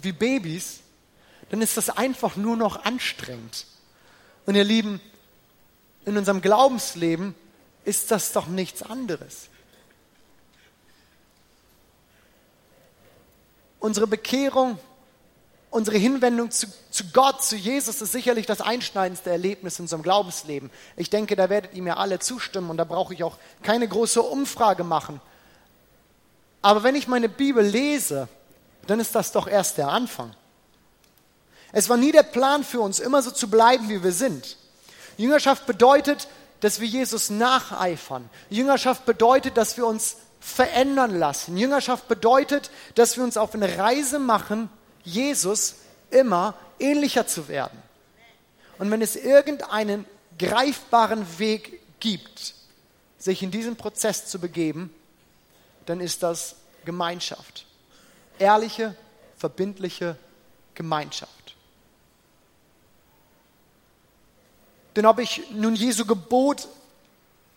wie 0.00 0.12
Babys, 0.12 0.80
dann 1.50 1.62
ist 1.62 1.76
das 1.76 1.90
einfach 1.90 2.36
nur 2.36 2.56
noch 2.56 2.84
anstrengend. 2.84 3.66
Und 4.46 4.54
ihr 4.54 4.64
Lieben, 4.64 5.00
in 6.04 6.16
unserem 6.16 6.40
Glaubensleben 6.40 7.34
ist 7.84 8.10
das 8.10 8.32
doch 8.32 8.46
nichts 8.46 8.82
anderes. 8.82 9.48
Unsere 13.78 14.06
Bekehrung 14.06 14.78
unsere 15.72 15.96
Hinwendung 15.96 16.50
zu, 16.50 16.66
zu, 16.90 17.04
Gott, 17.12 17.42
zu 17.42 17.56
Jesus, 17.56 18.02
ist 18.02 18.12
sicherlich 18.12 18.46
das 18.46 18.60
einschneidendste 18.60 19.30
Erlebnis 19.30 19.78
in 19.78 19.84
unserem 19.84 20.02
Glaubensleben. 20.02 20.70
Ich 20.96 21.10
denke, 21.10 21.34
da 21.34 21.48
werdet 21.48 21.74
ihr 21.74 21.82
mir 21.82 21.96
alle 21.96 22.18
zustimmen 22.18 22.70
und 22.70 22.76
da 22.76 22.84
brauche 22.84 23.14
ich 23.14 23.24
auch 23.24 23.38
keine 23.62 23.88
große 23.88 24.20
Umfrage 24.20 24.84
machen. 24.84 25.20
Aber 26.62 26.84
wenn 26.84 26.94
ich 26.94 27.08
meine 27.08 27.28
Bibel 27.28 27.64
lese, 27.64 28.28
dann 28.86 29.00
ist 29.00 29.14
das 29.14 29.32
doch 29.32 29.48
erst 29.48 29.78
der 29.78 29.88
Anfang. 29.88 30.34
Es 31.72 31.88
war 31.88 31.96
nie 31.96 32.12
der 32.12 32.22
Plan 32.22 32.64
für 32.64 32.80
uns, 32.80 33.00
immer 33.00 33.22
so 33.22 33.30
zu 33.30 33.48
bleiben, 33.48 33.88
wie 33.88 34.02
wir 34.02 34.12
sind. 34.12 34.56
Jüngerschaft 35.16 35.66
bedeutet, 35.66 36.28
dass 36.60 36.80
wir 36.80 36.86
Jesus 36.86 37.30
nacheifern. 37.30 38.28
Jüngerschaft 38.50 39.04
bedeutet, 39.04 39.56
dass 39.56 39.76
wir 39.76 39.86
uns 39.86 40.16
verändern 40.40 41.18
lassen. 41.18 41.56
Jüngerschaft 41.56 42.08
bedeutet, 42.08 42.70
dass 42.94 43.16
wir 43.16 43.24
uns 43.24 43.36
auf 43.36 43.54
eine 43.54 43.78
Reise 43.78 44.18
machen, 44.18 44.68
Jesus 45.02 45.76
immer 46.10 46.54
ähnlicher 46.78 47.26
zu 47.26 47.48
werden. 47.48 47.82
Und 48.78 48.90
wenn 48.90 49.02
es 49.02 49.16
irgendeinen 49.16 50.04
greifbaren 50.38 51.26
Weg 51.38 51.80
gibt, 52.00 52.54
sich 53.18 53.42
in 53.42 53.50
diesen 53.50 53.76
Prozess 53.76 54.26
zu 54.26 54.38
begeben, 54.38 54.92
dann 55.86 56.00
ist 56.00 56.22
das 56.22 56.56
Gemeinschaft. 56.84 57.66
Ehrliche, 58.38 58.94
verbindliche 59.36 60.16
Gemeinschaft. 60.74 61.54
Denn 64.96 65.06
ob 65.06 65.18
ich 65.18 65.42
nun 65.50 65.74
Jesu 65.74 66.04
Gebot 66.04 66.68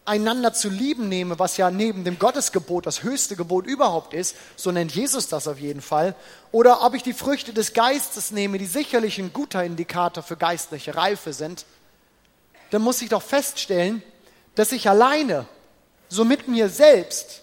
einander 0.05 0.53
zu 0.53 0.70
lieben 0.70 1.10
nehme, 1.10 1.39
was 1.39 1.58
ja 1.58 1.72
neben 1.72 2.03
dem 2.03 2.20
Gottesgebot 2.20 2.86
das 2.86 3.03
höchste 3.03 3.36
Gebot 3.36 3.65
überhaupt 3.65 4.13
ist, 4.13 4.36
so 4.55 4.72
nennt 4.72 4.94
Jesus 4.94 5.27
das 5.27 5.48
auf 5.48 5.60
jeden 5.60 5.82
Fall, 5.82 6.15
oder 6.51 6.84
ob 6.84 6.94
ich 6.94 7.03
die 7.03 7.13
Früchte 7.13 7.53
des 7.53 7.74
Geistes 7.74 8.32
nehme, 8.32 8.58
die 8.58 8.67
sicherlich 8.67 9.17
ein 9.17 9.34
guter 9.34 9.63
Indikator 9.63 10.24
für 10.24 10.38
geistliche 10.38 10.96
Reife 10.96 11.34
sind, 11.34 11.65
dann 12.70 12.84
muss 12.84 13.01
ich 13.01 13.10
doch 13.10 13.24
feststellen, 13.24 14.03
dass 14.53 14.72
ich 14.72 14.88
alleine, 14.88 15.48
so 16.08 16.24
mit 16.24 16.48
mir 16.48 16.70
selbst, 16.70 17.41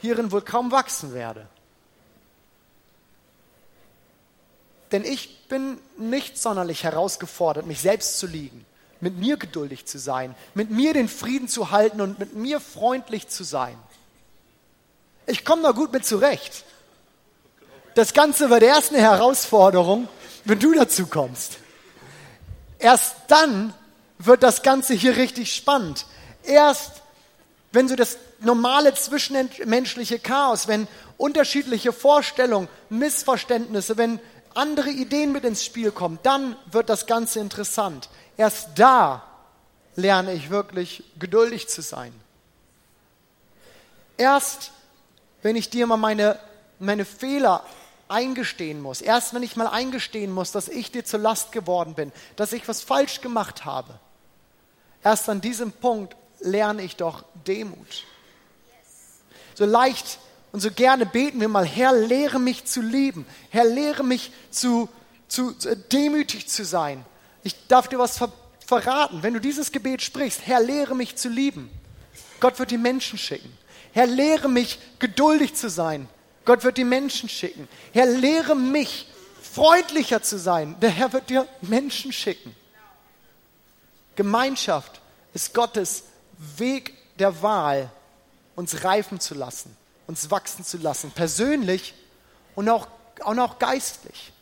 hierin 0.00 0.32
wohl 0.32 0.42
kaum 0.42 0.70
wachsen 0.70 1.14
werde. 1.14 1.46
Denn 4.92 5.04
ich 5.04 5.46
bin 5.48 5.78
nicht 5.98 6.38
sonderlich 6.38 6.84
herausgefordert, 6.84 7.66
mich 7.66 7.80
selbst 7.80 8.18
zu 8.18 8.26
lieben 8.26 8.66
mit 9.00 9.16
mir 9.16 9.36
geduldig 9.36 9.86
zu 9.86 9.98
sein, 9.98 10.34
mit 10.54 10.70
mir 10.70 10.92
den 10.92 11.08
Frieden 11.08 11.48
zu 11.48 11.70
halten 11.70 12.00
und 12.00 12.18
mit 12.18 12.34
mir 12.34 12.60
freundlich 12.60 13.28
zu 13.28 13.44
sein. 13.44 13.76
Ich 15.26 15.44
komme 15.44 15.62
da 15.62 15.70
gut 15.72 15.92
mit 15.92 16.04
zurecht. 16.04 16.64
Das 17.94 18.12
Ganze 18.12 18.50
wird 18.50 18.62
erst 18.62 18.92
eine 18.92 19.02
Herausforderung, 19.02 20.08
wenn 20.44 20.58
du 20.58 20.74
dazu 20.74 21.06
kommst. 21.06 21.58
Erst 22.78 23.16
dann 23.28 23.74
wird 24.18 24.42
das 24.42 24.62
Ganze 24.62 24.94
hier 24.94 25.16
richtig 25.16 25.54
spannend. 25.54 26.06
Erst 26.42 27.02
wenn 27.72 27.88
so 27.88 27.96
das 27.96 28.18
normale 28.40 28.94
zwischenmenschliche 28.94 30.18
Chaos, 30.18 30.66
wenn 30.66 30.88
unterschiedliche 31.16 31.92
Vorstellungen, 31.92 32.68
Missverständnisse, 32.88 33.96
wenn 33.96 34.20
andere 34.54 34.90
Ideen 34.90 35.32
mit 35.32 35.44
ins 35.44 35.64
Spiel 35.64 35.92
kommen, 35.92 36.18
dann 36.22 36.56
wird 36.70 36.88
das 36.88 37.06
Ganze 37.06 37.38
interessant. 37.40 38.08
Erst 38.36 38.70
da 38.76 39.24
lerne 39.94 40.32
ich 40.32 40.50
wirklich 40.50 41.04
geduldig 41.18 41.68
zu 41.68 41.82
sein. 41.82 42.12
Erst 44.16 44.72
wenn 45.42 45.56
ich 45.56 45.70
dir 45.70 45.86
mal 45.86 45.96
meine, 45.96 46.38
meine 46.78 47.04
Fehler 47.04 47.64
eingestehen 48.08 48.80
muss, 48.82 49.00
erst 49.00 49.32
wenn 49.34 49.42
ich 49.42 49.56
mal 49.56 49.68
eingestehen 49.68 50.32
muss, 50.32 50.52
dass 50.52 50.68
ich 50.68 50.90
dir 50.90 51.04
zur 51.04 51.20
Last 51.20 51.52
geworden 51.52 51.94
bin, 51.94 52.12
dass 52.36 52.52
ich 52.52 52.66
was 52.68 52.82
falsch 52.82 53.20
gemacht 53.20 53.64
habe, 53.64 53.98
erst 55.02 55.28
an 55.28 55.40
diesem 55.40 55.72
Punkt 55.72 56.16
lerne 56.40 56.82
ich 56.82 56.96
doch 56.96 57.24
Demut. 57.46 58.04
So 59.54 59.64
leicht 59.64 60.18
und 60.52 60.60
so 60.60 60.70
gerne 60.70 61.06
beten 61.06 61.40
wir 61.40 61.48
mal, 61.48 61.66
Herr, 61.66 61.92
lehre 61.92 62.40
mich 62.40 62.64
zu 62.64 62.80
lieben. 62.80 63.26
Herr, 63.50 63.64
lehre 63.64 64.02
mich 64.02 64.32
zu, 64.50 64.88
zu, 65.28 65.52
zu 65.52 65.76
demütig 65.76 66.48
zu 66.48 66.64
sein. 66.64 67.04
Ich 67.42 67.66
darf 67.68 67.88
dir 67.88 67.98
was 67.98 68.18
ver 68.18 68.32
verraten. 68.66 69.24
Wenn 69.24 69.34
du 69.34 69.40
dieses 69.40 69.72
Gebet 69.72 70.00
sprichst, 70.00 70.46
Herr, 70.46 70.60
lehre 70.60 70.94
mich 70.94 71.16
zu 71.16 71.28
lieben. 71.28 71.68
Gott 72.38 72.60
wird 72.60 72.70
die 72.70 72.78
Menschen 72.78 73.18
schicken. 73.18 73.52
Herr, 73.92 74.06
lehre 74.06 74.48
mich 74.48 74.78
geduldig 75.00 75.54
zu 75.54 75.68
sein. 75.68 76.08
Gott 76.44 76.62
wird 76.62 76.78
die 76.78 76.84
Menschen 76.84 77.28
schicken. 77.28 77.68
Herr, 77.92 78.06
lehre 78.06 78.54
mich 78.54 79.08
freundlicher 79.42 80.22
zu 80.22 80.38
sein. 80.38 80.76
Der 80.80 80.90
Herr 80.90 81.12
wird 81.12 81.30
dir 81.30 81.48
Menschen 81.62 82.12
schicken. 82.12 82.54
Gemeinschaft 84.14 85.00
ist 85.34 85.52
Gottes 85.52 86.04
Weg 86.56 86.94
der 87.18 87.42
Wahl, 87.42 87.90
uns 88.56 88.84
reifen 88.84 89.20
zu 89.20 89.34
lassen, 89.34 89.76
uns 90.06 90.30
wachsen 90.30 90.64
zu 90.64 90.78
lassen, 90.78 91.10
persönlich 91.10 91.94
und 92.54 92.68
auch, 92.68 92.88
und 93.24 93.38
auch 93.38 93.58
geistlich. 93.58 94.32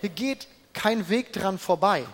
Hier 0.00 0.10
geht 0.10 0.48
kein 0.72 1.08
Weg 1.08 1.32
dran 1.32 1.58
vorbei. 1.58 2.04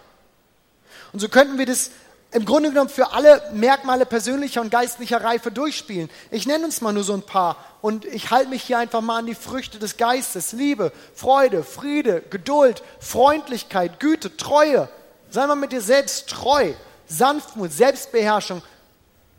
Und 1.13 1.21
so 1.21 1.29
könnten 1.29 1.59
wir 1.59 1.67
das 1.67 1.91
im 2.33 2.45
Grunde 2.45 2.71
genommen 2.71 2.91
für 2.91 3.13
alle 3.13 3.43
Merkmale 3.53 4.05
persönlicher 4.05 4.61
und 4.61 4.71
geistlicher 4.71 5.23
Reife 5.23 5.51
durchspielen. 5.51 6.11
Ich 6.31 6.47
nenne 6.47 6.65
uns 6.65 6.81
mal 6.81 6.93
nur 6.93 7.05
so 7.05 7.15
ein 7.15 7.23
paar 7.23 7.57
und 7.81 8.05
ich 8.05 8.31
halte 8.31 8.51
mich 8.51 8.65
hier 8.65 8.79
einfach 8.79 9.01
mal 9.01 9.19
an 9.19 9.27
die 9.27 9.35
Früchte 9.35 9.79
des 9.79 9.97
Geistes. 9.97 10.53
Liebe, 10.53 10.93
Freude, 11.15 11.63
Friede, 11.63 12.23
Geduld, 12.29 12.83
Freundlichkeit, 12.99 14.01
Güte, 14.01 14.37
Treue. 14.37 14.89
Sei 15.31 15.47
mal 15.47 15.55
mit 15.55 15.73
dir 15.73 15.81
selbst 15.81 16.29
treu, 16.29 16.73
Sanftmut, 17.07 17.73
Selbstbeherrschung. 17.73 18.63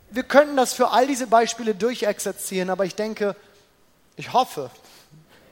Wir 0.09 0.23
könnten 0.23 0.55
das 0.55 0.73
für 0.73 0.89
all 0.89 1.07
diese 1.07 1.27
Beispiele 1.27 1.75
durchexerzieren, 1.75 2.69
aber 2.69 2.85
ich 2.85 2.95
denke, 2.95 3.35
ich 4.15 4.33
hoffe, 4.33 4.71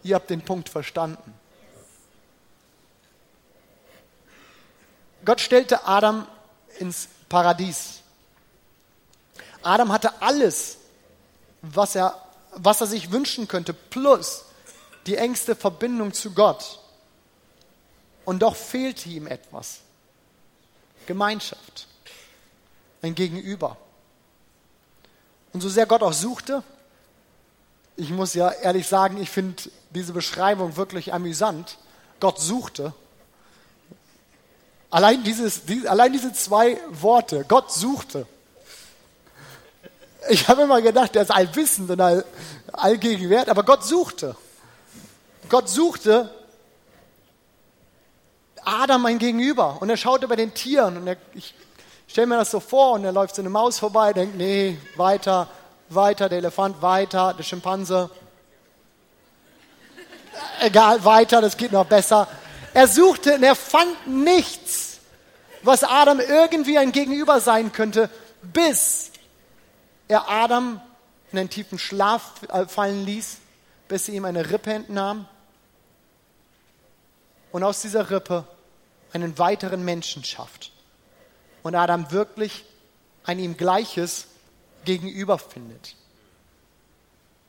ihr 0.03 0.15
habt 0.15 0.29
den 0.29 0.41
Punkt 0.41 0.69
verstanden. 0.69 1.33
Gott 5.25 5.41
stellte 5.41 5.85
Adam 5.85 6.27
ins 6.79 7.09
Paradies. 7.29 8.01
Adam 9.63 9.91
hatte 9.91 10.21
alles, 10.21 10.77
was 11.61 11.95
er, 11.95 12.21
was 12.51 12.81
er 12.81 12.87
sich 12.87 13.11
wünschen 13.11 13.47
könnte, 13.47 13.73
plus 13.73 14.45
die 15.07 15.17
engste 15.17 15.55
Verbindung 15.55 16.13
zu 16.13 16.33
Gott. 16.33 16.79
Und 18.23 18.39
doch 18.39 18.55
fehlte 18.55 19.09
ihm 19.09 19.27
etwas. 19.27 19.79
Gemeinschaft. 21.05 21.87
Ein 23.01 23.15
Gegenüber. 23.15 23.77
Und 25.55 25.61
so 25.61 25.69
sehr 25.69 25.85
Gott 25.85 26.03
auch 26.03 26.11
suchte, 26.11 26.63
ich 27.95 28.09
muss 28.09 28.33
ja 28.33 28.51
ehrlich 28.51 28.89
sagen, 28.89 29.15
ich 29.21 29.29
finde 29.29 29.63
diese 29.91 30.11
Beschreibung 30.11 30.75
wirklich 30.75 31.13
amüsant. 31.13 31.77
Gott 32.19 32.41
suchte, 32.41 32.93
Allein, 34.89 35.23
dieses, 35.23 35.63
die, 35.63 35.87
allein 35.87 36.11
diese 36.11 36.33
zwei 36.33 36.77
Worte, 36.89 37.45
Gott 37.47 37.71
suchte. 37.71 38.27
Ich 40.29 40.49
habe 40.49 40.63
immer 40.63 40.81
gedacht, 40.81 41.15
er 41.15 41.21
ist 41.21 41.31
allwissend 41.31 41.89
und 41.89 42.01
all, 42.01 42.25
allgegenwärtig, 42.73 43.49
aber 43.49 43.63
Gott 43.63 43.85
suchte. 43.85 44.35
Gott 45.47 45.69
suchte 45.69 46.29
Adam 48.65 49.05
ein 49.05 49.19
Gegenüber 49.19 49.81
und 49.81 49.89
er 49.89 49.95
schaute 49.95 50.27
bei 50.27 50.35
den 50.35 50.53
Tieren 50.53 50.97
und 50.97 51.07
er, 51.07 51.15
ich 51.33 51.53
stelle 52.07 52.27
mir 52.27 52.37
das 52.37 52.51
so 52.51 52.59
vor 52.59 52.93
und 52.93 53.03
er 53.03 53.11
läuft 53.11 53.35
so 53.35 53.41
eine 53.41 53.49
Maus 53.49 53.79
vorbei, 53.79 54.13
denkt, 54.13 54.37
nee, 54.37 54.77
weiter, 54.95 55.47
weiter, 55.89 56.29
der 56.29 56.39
Elefant, 56.39 56.81
weiter, 56.81 57.33
der 57.33 57.43
Schimpanse. 57.43 58.09
Egal, 60.61 61.03
weiter, 61.03 61.41
das 61.41 61.57
geht 61.57 61.71
noch 61.71 61.85
besser. 61.85 62.27
Er 62.73 62.87
suchte 62.87 63.35
und 63.35 63.43
er 63.43 63.55
fand 63.55 64.07
nichts, 64.07 64.99
was 65.63 65.83
Adam 65.83 66.19
irgendwie 66.19 66.77
ein 66.77 66.91
Gegenüber 66.91 67.39
sein 67.39 67.71
könnte, 67.71 68.09
bis 68.41 69.11
er 70.07 70.29
Adam 70.29 70.81
in 71.31 71.39
einen 71.39 71.49
tiefen 71.49 71.79
Schlaf 71.79 72.33
fallen 72.67 73.05
ließ, 73.05 73.37
bis 73.87 74.07
er 74.07 74.15
ihm 74.15 74.25
eine 74.25 74.51
Rippe 74.51 74.73
entnahm 74.73 75.27
und 77.51 77.63
aus 77.63 77.81
dieser 77.81 78.09
Rippe 78.09 78.45
einen 79.13 79.37
weiteren 79.39 79.83
Menschen 79.85 80.23
schafft. 80.23 80.71
Und 81.65 81.73
Adam 81.73 82.11
wirklich 82.11 82.63
ein 83.23 83.39
ihm 83.39 83.57
gleiches 83.57 84.27
Gegenüber 84.83 85.39
findet. 85.39 85.95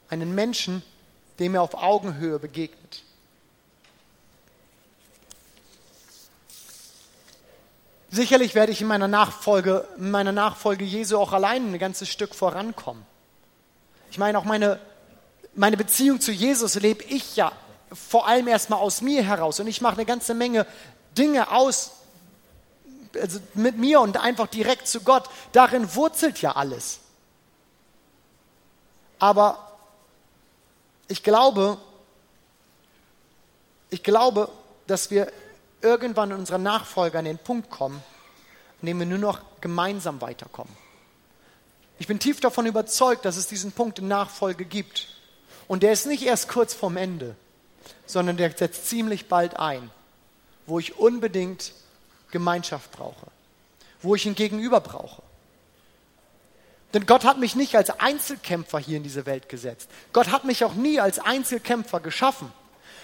Einen 0.08 0.34
Menschen, 0.34 0.82
dem 1.38 1.54
er 1.54 1.60
auf 1.60 1.74
Augenhöhe 1.74 2.38
begegnet. 2.38 3.02
Sicherlich 8.08 8.54
werde 8.54 8.72
ich 8.72 8.80
in 8.80 8.86
meiner 8.86 9.06
Nachfolge, 9.06 9.86
in 9.98 10.10
meiner 10.10 10.32
Nachfolge 10.32 10.86
Jesu 10.86 11.18
auch 11.18 11.34
allein 11.34 11.74
ein 11.74 11.78
ganzes 11.78 12.08
Stück 12.08 12.34
vorankommen. 12.34 13.04
Ich 14.10 14.16
meine, 14.16 14.38
auch 14.38 14.44
meine, 14.44 14.80
meine 15.54 15.76
Beziehung 15.76 16.22
zu 16.22 16.32
Jesus 16.32 16.76
lebe 16.76 17.04
ich 17.04 17.36
ja 17.36 17.52
vor 17.92 18.26
allem 18.26 18.48
erstmal 18.48 18.78
aus 18.78 19.02
mir 19.02 19.22
heraus. 19.22 19.60
Und 19.60 19.66
ich 19.66 19.82
mache 19.82 19.96
eine 19.96 20.06
ganze 20.06 20.32
Menge 20.32 20.66
Dinge 21.18 21.50
aus 21.50 21.95
also 23.20 23.40
mit 23.54 23.76
mir 23.76 24.00
und 24.00 24.16
einfach 24.16 24.46
direkt 24.46 24.88
zu 24.88 25.00
Gott. 25.00 25.28
Darin 25.52 25.94
wurzelt 25.94 26.40
ja 26.40 26.52
alles. 26.52 27.00
Aber 29.18 29.72
ich 31.08 31.22
glaube, 31.22 31.78
ich 33.90 34.02
glaube, 34.02 34.48
dass 34.86 35.10
wir 35.10 35.32
irgendwann 35.80 36.30
in 36.30 36.38
unserer 36.38 36.58
Nachfolge 36.58 37.18
an 37.18 37.24
den 37.24 37.38
Punkt 37.38 37.70
kommen, 37.70 38.02
an 38.80 38.86
dem 38.86 38.98
wir 38.98 39.06
nur 39.06 39.18
noch 39.18 39.40
gemeinsam 39.60 40.20
weiterkommen. 40.20 40.74
Ich 41.98 42.06
bin 42.06 42.18
tief 42.18 42.40
davon 42.40 42.66
überzeugt, 42.66 43.24
dass 43.24 43.36
es 43.36 43.46
diesen 43.46 43.72
Punkt 43.72 43.98
in 43.98 44.08
Nachfolge 44.08 44.64
gibt. 44.64 45.08
Und 45.66 45.82
der 45.82 45.92
ist 45.92 46.06
nicht 46.06 46.22
erst 46.22 46.48
kurz 46.48 46.74
vorm 46.74 46.96
Ende, 46.96 47.34
sondern 48.04 48.36
der 48.36 48.50
setzt 48.50 48.88
ziemlich 48.88 49.28
bald 49.28 49.58
ein, 49.58 49.90
wo 50.66 50.78
ich 50.78 50.98
unbedingt 50.98 51.72
Gemeinschaft 52.36 52.92
brauche, 52.92 53.26
wo 54.02 54.14
ich 54.14 54.26
ein 54.26 54.34
Gegenüber 54.34 54.80
brauche. 54.80 55.22
Denn 56.92 57.06
Gott 57.06 57.24
hat 57.24 57.38
mich 57.38 57.56
nicht 57.56 57.76
als 57.76 57.90
Einzelkämpfer 57.90 58.78
hier 58.78 58.98
in 58.98 59.02
diese 59.02 59.26
Welt 59.26 59.48
gesetzt. 59.48 59.88
Gott 60.12 60.30
hat 60.30 60.44
mich 60.44 60.64
auch 60.64 60.74
nie 60.74 61.00
als 61.00 61.18
Einzelkämpfer 61.18 62.00
geschaffen. 62.00 62.52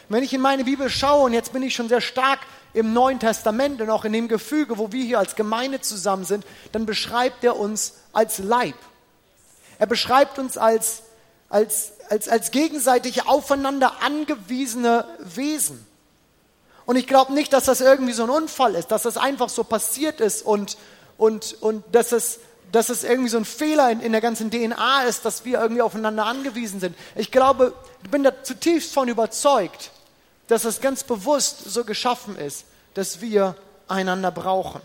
Wenn 0.09 0.23
ich 0.23 0.35
in 0.35 0.41
meine 0.41 0.65
Bibel 0.65 0.91
schaue, 0.91 1.25
und 1.25 1.33
jetzt 1.33 1.53
bin 1.53 1.63
ich 1.63 1.75
schon 1.75 1.89
sehr 1.89 2.01
stark 2.01 2.41
im 2.75 2.93
Neuen 2.93 3.19
Testament 3.19 3.81
und 3.81 3.91
auch 3.91 4.05
in 4.05 4.13
dem 4.13 4.29
Gefüge, 4.29 4.79
wo 4.79 4.93
wir 4.93 5.05
hier 5.05 5.19
als 5.19 5.37
Gemeinde 5.37 5.81
zusammen 5.81 6.25
sind, 6.25 6.45
dann 6.73 6.87
beschreibt 6.87 7.45
er 7.45 7.57
uns 7.57 7.95
als 8.13 8.39
Leib. 8.39 8.77
Er 9.79 9.87
beschreibt 9.87 10.39
uns 10.39 10.59
als, 10.59 11.03
als, 11.49 11.93
als, 12.09 12.29
als 12.29 12.51
gegenseitig 12.51 13.27
aufeinander 13.27 14.03
angewiesene 14.03 15.07
Wesen. 15.21 15.87
Und 16.85 16.97
ich 16.97 17.07
glaube 17.07 17.33
nicht, 17.33 17.53
dass 17.53 17.65
das 17.65 17.81
irgendwie 17.81 18.13
so 18.13 18.25
ein 18.25 18.31
Unfall 18.31 18.75
ist, 18.75 18.91
dass 18.91 19.03
das 19.03 19.17
einfach 19.17 19.49
so 19.49 19.65
passiert 19.65 20.21
ist 20.21 20.45
und, 20.45 20.77
und, 21.17 21.57
und 21.61 21.85
dass, 21.93 22.13
es, 22.13 22.41
dass 22.73 22.89
es 22.89 23.05
irgendwie 23.05 23.29
so 23.29 23.39
ein 23.39 23.45
Fehler 23.45 23.91
in, 23.91 24.01
in 24.01 24.13
der 24.13 24.21
ganzen 24.21 24.51
DNA 24.51 25.05
ist, 25.05 25.25
dass 25.25 25.45
wir 25.45 25.61
irgendwie 25.61 25.83
aufeinander 25.83 26.27
angewiesen 26.27 26.81
sind. 26.81 26.97
Ich 27.15 27.31
glaube, 27.31 27.73
ich 28.03 28.11
bin 28.11 28.25
da 28.25 28.43
zutiefst 28.43 28.93
von 28.93 29.09
überzeugt, 29.09 29.93
dass 30.49 30.65
es 30.65 30.81
ganz 30.81 31.05
bewusst 31.05 31.65
so 31.65 31.85
geschaffen 31.85 32.37
ist, 32.37 32.65
dass 32.95 33.21
wir 33.21 33.57
einander 33.89 34.31
brauchen. 34.31 34.81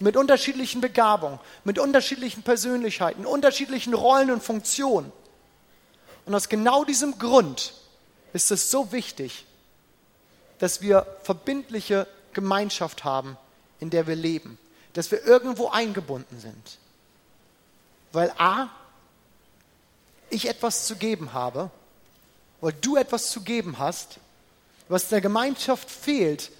Mit 0.00 0.16
unterschiedlichen 0.16 0.80
Begabungen, 0.80 1.40
mit 1.64 1.78
unterschiedlichen 1.78 2.42
Persönlichkeiten, 2.42 3.26
unterschiedlichen 3.26 3.94
Rollen 3.94 4.30
und 4.30 4.42
Funktionen. 4.42 5.10
Und 6.26 6.34
aus 6.34 6.48
genau 6.48 6.84
diesem 6.84 7.18
Grund 7.18 7.72
ist 8.32 8.50
es 8.52 8.70
so 8.70 8.92
wichtig, 8.92 9.46
dass 10.58 10.80
wir 10.80 11.06
verbindliche 11.22 12.06
Gemeinschaft 12.32 13.04
haben, 13.04 13.36
in 13.80 13.90
der 13.90 14.06
wir 14.06 14.16
leben, 14.16 14.58
dass 14.92 15.10
wir 15.10 15.24
irgendwo 15.24 15.68
eingebunden 15.68 16.40
sind. 16.40 16.78
Weil 18.12 18.32
a, 18.38 18.68
ich 20.30 20.48
etwas 20.48 20.86
zu 20.86 20.96
geben 20.96 21.32
habe, 21.32 21.70
weil 22.60 22.72
du 22.72 22.96
etwas 22.96 23.30
zu 23.30 23.42
geben 23.42 23.78
hast, 23.78 24.18
was 24.88 25.08
der 25.08 25.20
Gemeinschaft 25.20 25.90
fehlt, 25.90 26.50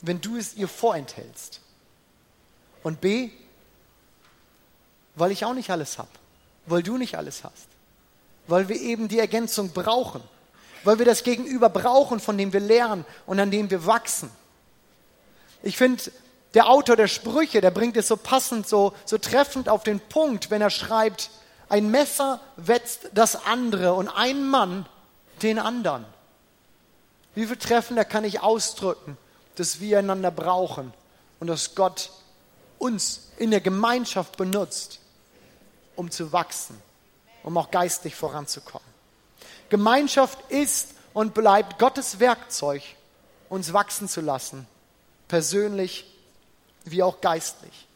wenn 0.00 0.20
du 0.20 0.36
es 0.36 0.54
ihr 0.54 0.68
vorenthältst. 0.68 1.60
Und 2.82 3.00
B, 3.00 3.30
weil 5.14 5.32
ich 5.32 5.44
auch 5.44 5.54
nicht 5.54 5.70
alles 5.70 5.98
habe, 5.98 6.08
weil 6.66 6.82
du 6.82 6.96
nicht 6.96 7.16
alles 7.16 7.44
hast, 7.44 7.66
weil 8.46 8.68
wir 8.68 8.80
eben 8.80 9.08
die 9.08 9.18
Ergänzung 9.18 9.70
brauchen, 9.70 10.22
weil 10.86 10.98
wir 10.98 11.06
das 11.06 11.24
Gegenüber 11.24 11.68
brauchen, 11.68 12.20
von 12.20 12.38
dem 12.38 12.52
wir 12.52 12.60
lernen 12.60 13.04
und 13.26 13.40
an 13.40 13.50
dem 13.50 13.70
wir 13.70 13.86
wachsen. 13.86 14.30
Ich 15.62 15.76
finde, 15.76 16.02
der 16.54 16.68
Autor 16.68 16.96
der 16.96 17.08
Sprüche, 17.08 17.60
der 17.60 17.72
bringt 17.72 17.96
es 17.96 18.08
so 18.08 18.16
passend, 18.16 18.68
so, 18.68 18.94
so 19.04 19.18
treffend 19.18 19.68
auf 19.68 19.82
den 19.82 20.00
Punkt, 20.00 20.50
wenn 20.50 20.62
er 20.62 20.70
schreibt, 20.70 21.30
ein 21.68 21.90
Messer 21.90 22.40
wetzt 22.56 23.10
das 23.12 23.46
andere 23.46 23.94
und 23.94 24.08
ein 24.08 24.48
Mann 24.48 24.86
den 25.42 25.58
anderen. 25.58 26.06
Wie 27.34 27.46
viel 27.46 27.56
treffender 27.56 28.04
kann 28.04 28.24
ich 28.24 28.40
ausdrücken, 28.40 29.18
dass 29.56 29.80
wir 29.80 29.98
einander 29.98 30.30
brauchen 30.30 30.94
und 31.40 31.48
dass 31.48 31.74
Gott 31.74 32.10
uns 32.78 33.32
in 33.38 33.50
der 33.50 33.60
Gemeinschaft 33.60 34.36
benutzt, 34.36 35.00
um 35.96 36.10
zu 36.12 36.32
wachsen, 36.32 36.80
um 37.42 37.58
auch 37.58 37.70
geistig 37.72 38.14
voranzukommen. 38.14 38.95
Gemeinschaft 39.68 40.38
ist 40.50 40.94
und 41.12 41.34
bleibt 41.34 41.78
Gottes 41.78 42.20
Werkzeug, 42.20 42.82
uns 43.48 43.72
wachsen 43.72 44.08
zu 44.08 44.20
lassen, 44.20 44.66
persönlich 45.28 46.04
wie 46.84 47.02
auch 47.02 47.20
geistlich. 47.20 47.86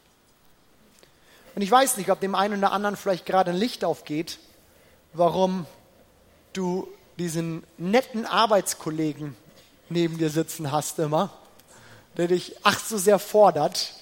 Und 1.54 1.62
ich 1.62 1.70
weiß 1.70 1.96
nicht, 1.96 2.11
ob 2.11 2.20
dem 2.20 2.35
einen 2.35 2.59
oder 2.59 2.72
anderen 2.72 2.96
vielleicht 2.96 3.26
gerade 3.26 3.50
ein 3.50 3.56
Licht 3.56 3.85
aufgeht, 3.85 4.38
warum 5.12 5.66
du 6.52 6.88
diesen 7.18 7.64
netten 7.76 8.24
Arbeitskollegen 8.24 9.37
neben 9.88 10.18
dir 10.18 10.30
sitzen 10.30 10.72
hast 10.72 10.98
immer, 10.98 11.30
der 12.16 12.28
dich 12.28 12.56
ach 12.62 12.78
so 12.78 12.96
sehr 12.98 13.18
fordert. 13.18 13.92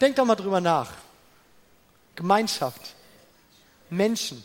Denk 0.00 0.16
doch 0.16 0.24
mal 0.24 0.34
drüber 0.34 0.60
nach. 0.60 0.92
Gemeinschaft, 2.16 2.94
Menschen 3.88 4.44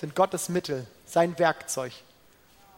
sind 0.00 0.14
Gottes 0.14 0.48
Mittel, 0.48 0.86
sein 1.04 1.38
Werkzeug, 1.38 1.92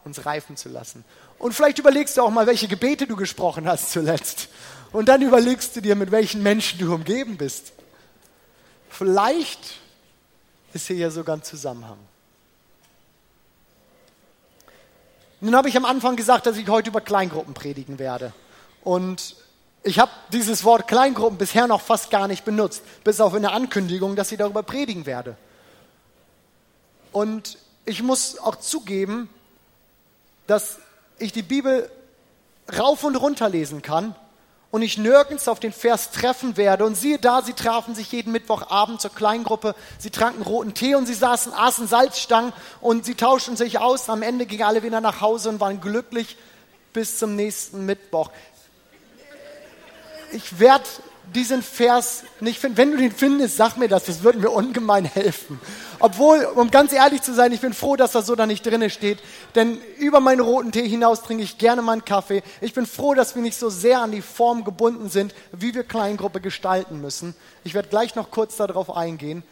uns 0.05 0.27
reifen 0.27 0.57
zu 0.57 0.69
lassen. 0.69 1.05
Und 1.39 1.53
vielleicht 1.55 1.79
überlegst 1.79 2.17
du 2.17 2.23
auch 2.23 2.31
mal, 2.31 2.49
welche 2.49 2.67
Gebete 2.67 3.07
du 3.07 3.15
gesprochen 3.15 3.69
hast 3.69 3.93
zuletzt. 3.93 4.49
Und 4.91 5.09
dann 5.09 5.23
überlegst 5.23 5.77
du 5.77 5.81
dir, 5.81 5.95
mit 5.95 6.11
welchen 6.11 6.43
Menschen 6.43 6.81
du 6.81 6.93
umgeben 6.93 7.37
bist. 7.37 7.73
Vielleicht 8.91 9.79
ist 10.75 10.89
hier 10.89 10.97
ja 10.97 11.11
sogar 11.11 11.37
ein 11.37 11.45
Zusammenhang. 11.45 11.99
Nun 15.41 15.55
habe 15.55 15.69
ich 15.69 15.77
am 15.77 15.85
Anfang 15.85 16.17
gesagt, 16.17 16.47
dass 16.47 16.57
ich 16.57 16.69
heute 16.69 16.91
über 16.91 17.01
Kleingruppen 17.01 17.55
predigen 17.55 18.01
werde. 18.01 18.33
Und 18.83 19.37
ich 19.85 20.01
habe 20.01 20.11
dieses 20.33 20.65
Wort 20.65 20.89
Kleingruppen 20.89 21.39
bisher 21.39 21.69
noch 21.69 21.83
fast 21.83 22.11
gar 22.11 22.27
nicht 22.27 22.45
benutzt, 22.45 22.83
bis 23.05 23.21
auf 23.21 23.35
in 23.35 23.43
der 23.43 23.53
Ankündigung, 23.53 24.17
dass 24.17 24.33
ich 24.33 24.39
darüber 24.39 24.65
predigen 24.65 25.07
werde. 25.07 25.37
Und 27.13 27.59
ich 27.85 28.03
muss 28.03 28.39
auch 28.39 28.57
zugeben, 28.57 29.29
dass 30.47 30.79
ich 31.19 31.33
die 31.33 31.43
Bibel 31.43 31.91
rauf 32.77 33.05
und 33.05 33.17
runter 33.17 33.49
lesen 33.49 33.83
kann 33.83 34.15
und 34.71 34.81
ich 34.83 34.97
nirgends 34.97 35.49
auf 35.49 35.61
den 35.61 35.73
Vers 35.73 36.11
treffen 36.11 36.57
werde. 36.57 36.85
Und 36.85 36.97
siehe 36.97 37.19
da, 37.19 37.43
sie 37.43 37.53
trafen 37.53 37.95
sich 37.95 38.11
jeden 38.11 38.33
Mittwochabend 38.33 39.01
zur 39.01 39.15
Kleingruppe, 39.15 39.75
sie 39.99 40.11
tranken 40.11 40.43
roten 40.43 40.75
Tee 40.75 40.95
und 40.95 41.07
sie 41.07 41.15
saßen, 41.15 41.53
aßen 41.53 41.87
Salzstangen 41.87 42.53
und 42.81 43.05
sie 43.05 43.15
tauschten 43.15 43.57
sich 43.57 43.79
aus. 43.79 44.09
Am 44.09 44.23
Ende 44.23 44.47
gingen 44.47 44.65
alle 44.65 44.83
wieder 44.83 45.01
nach 45.01 45.21
Hause 45.21 45.51
und 45.51 45.61
waren 45.61 45.81
glücklich 45.81 46.37
bis 46.93 47.19
zum 47.19 47.37
nächsten 47.37 47.85
Mittwoch. 47.85 48.31
Ich 50.33 50.59
werde 50.59 50.85
diesen 51.35 51.63
Vers 51.63 52.25
nicht 52.41 52.59
finden. 52.59 52.77
Wenn 52.77 52.91
du 52.93 52.97
den 52.99 53.13
findest, 53.13 53.57
sag 53.57 53.77
mir 53.77 53.89
das, 53.89 54.05
das 54.05 54.23
würde 54.23 54.39
mir 54.39 54.51
ungemein 54.51 55.05
helfen. 55.05 55.61
Obwohl, 55.99 56.45
um 56.45 56.71
ganz 56.71 56.93
ehrlich 56.93 57.23
zu 57.23 57.35
sein, 57.35 57.53
ich 57.53 57.61
bin 57.61 57.73
froh, 57.73 57.97
dass 57.97 58.13
das 58.13 58.27
so 58.27 58.35
da 58.35 58.47
nicht 58.47 58.67
drinne 58.67 58.91
steht, 58.91 59.19
denn 59.55 59.79
über 59.99 60.21
meinen 60.21 60.41
roten 60.41 60.73
Tee 60.73 60.87
hinaus 60.87 61.23
trinke 61.23 61.45
ich 61.45 61.59
gerne 61.59 61.81
meinen 61.81 62.05
Kaffee. 62.05 62.43
Ich 62.61 62.75
bin 62.75 62.87
froh, 62.87 63.15
dass 63.15 63.35
wir 63.35 63.43
nicht 63.43 63.59
so 63.59 63.71
sehr 63.71 64.01
an 64.01 64.13
die 64.13 64.23
Form 64.23 64.65
gebunden 64.65 65.09
sind, 65.09 65.35
wie 65.53 65.75
wir 65.75 65.85
Kleingruppe 65.85 66.41
gestalten 66.41 67.01
müssen. 67.01 67.35
Ich 67.65 67.75
werde 67.75 67.89
gleich 67.89 68.15
noch 68.15 68.31
kurz 68.31 68.57
darauf 68.57 68.95
eingehen. 68.95 69.43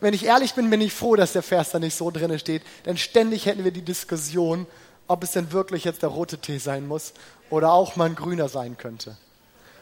Wenn 0.00 0.12
ich 0.12 0.26
ehrlich 0.26 0.54
bin, 0.54 0.70
bin 0.70 0.80
ich 0.80 0.92
froh, 0.92 1.16
dass 1.16 1.32
der 1.32 1.42
Vers 1.42 1.70
da 1.70 1.78
nicht 1.78 1.96
so 1.96 2.10
drinne 2.10 2.38
steht, 2.38 2.62
denn 2.84 2.96
ständig 2.96 3.46
hätten 3.46 3.64
wir 3.64 3.70
die 3.70 3.82
Diskussion, 3.82 4.66
ob 5.06 5.22
es 5.22 5.32
denn 5.32 5.52
wirklich 5.52 5.84
jetzt 5.84 6.02
der 6.02 6.10
rote 6.10 6.38
Tee 6.38 6.58
sein 6.58 6.86
muss 6.86 7.12
oder 7.48 7.72
auch 7.72 7.96
mal 7.96 8.06
ein 8.06 8.14
grüner 8.14 8.48
sein 8.48 8.76
könnte. 8.76 9.16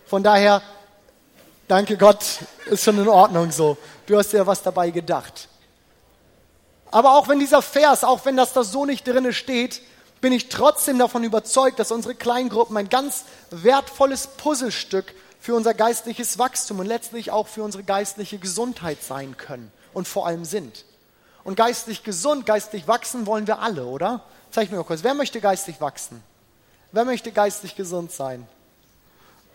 Von 0.06 0.22
daher 0.22 0.62
Danke 1.72 1.96
Gott, 1.96 2.22
ist 2.66 2.84
schon 2.84 2.98
in 2.98 3.08
Ordnung 3.08 3.50
so. 3.50 3.78
Du 4.04 4.18
hast 4.18 4.30
dir 4.30 4.46
was 4.46 4.62
dabei 4.62 4.90
gedacht. 4.90 5.48
Aber 6.90 7.16
auch 7.16 7.28
wenn 7.28 7.38
dieser 7.38 7.62
Vers, 7.62 8.04
auch 8.04 8.26
wenn 8.26 8.36
das 8.36 8.52
da 8.52 8.62
so 8.62 8.84
nicht 8.84 9.08
drinne 9.08 9.32
steht, 9.32 9.80
bin 10.20 10.34
ich 10.34 10.50
trotzdem 10.50 10.98
davon 10.98 11.24
überzeugt, 11.24 11.78
dass 11.78 11.90
unsere 11.90 12.14
Kleingruppen 12.14 12.76
ein 12.76 12.90
ganz 12.90 13.24
wertvolles 13.48 14.26
Puzzlestück 14.26 15.14
für 15.40 15.54
unser 15.54 15.72
geistliches 15.72 16.38
Wachstum 16.38 16.80
und 16.80 16.84
letztlich 16.84 17.30
auch 17.30 17.48
für 17.48 17.62
unsere 17.62 17.84
geistliche 17.84 18.36
Gesundheit 18.36 19.02
sein 19.02 19.38
können 19.38 19.72
und 19.94 20.06
vor 20.06 20.26
allem 20.26 20.44
sind. 20.44 20.84
Und 21.42 21.56
geistlich 21.56 22.02
gesund, 22.02 22.44
geistlich 22.44 22.86
wachsen 22.86 23.24
wollen 23.24 23.46
wir 23.46 23.60
alle, 23.60 23.86
oder? 23.86 24.24
Zeig 24.50 24.70
mir 24.70 24.76
mal 24.76 24.84
kurz. 24.84 25.02
Wer 25.02 25.14
möchte 25.14 25.40
geistlich 25.40 25.80
wachsen? 25.80 26.22
Wer 26.90 27.06
möchte 27.06 27.32
geistlich 27.32 27.76
gesund 27.76 28.12
sein? 28.12 28.46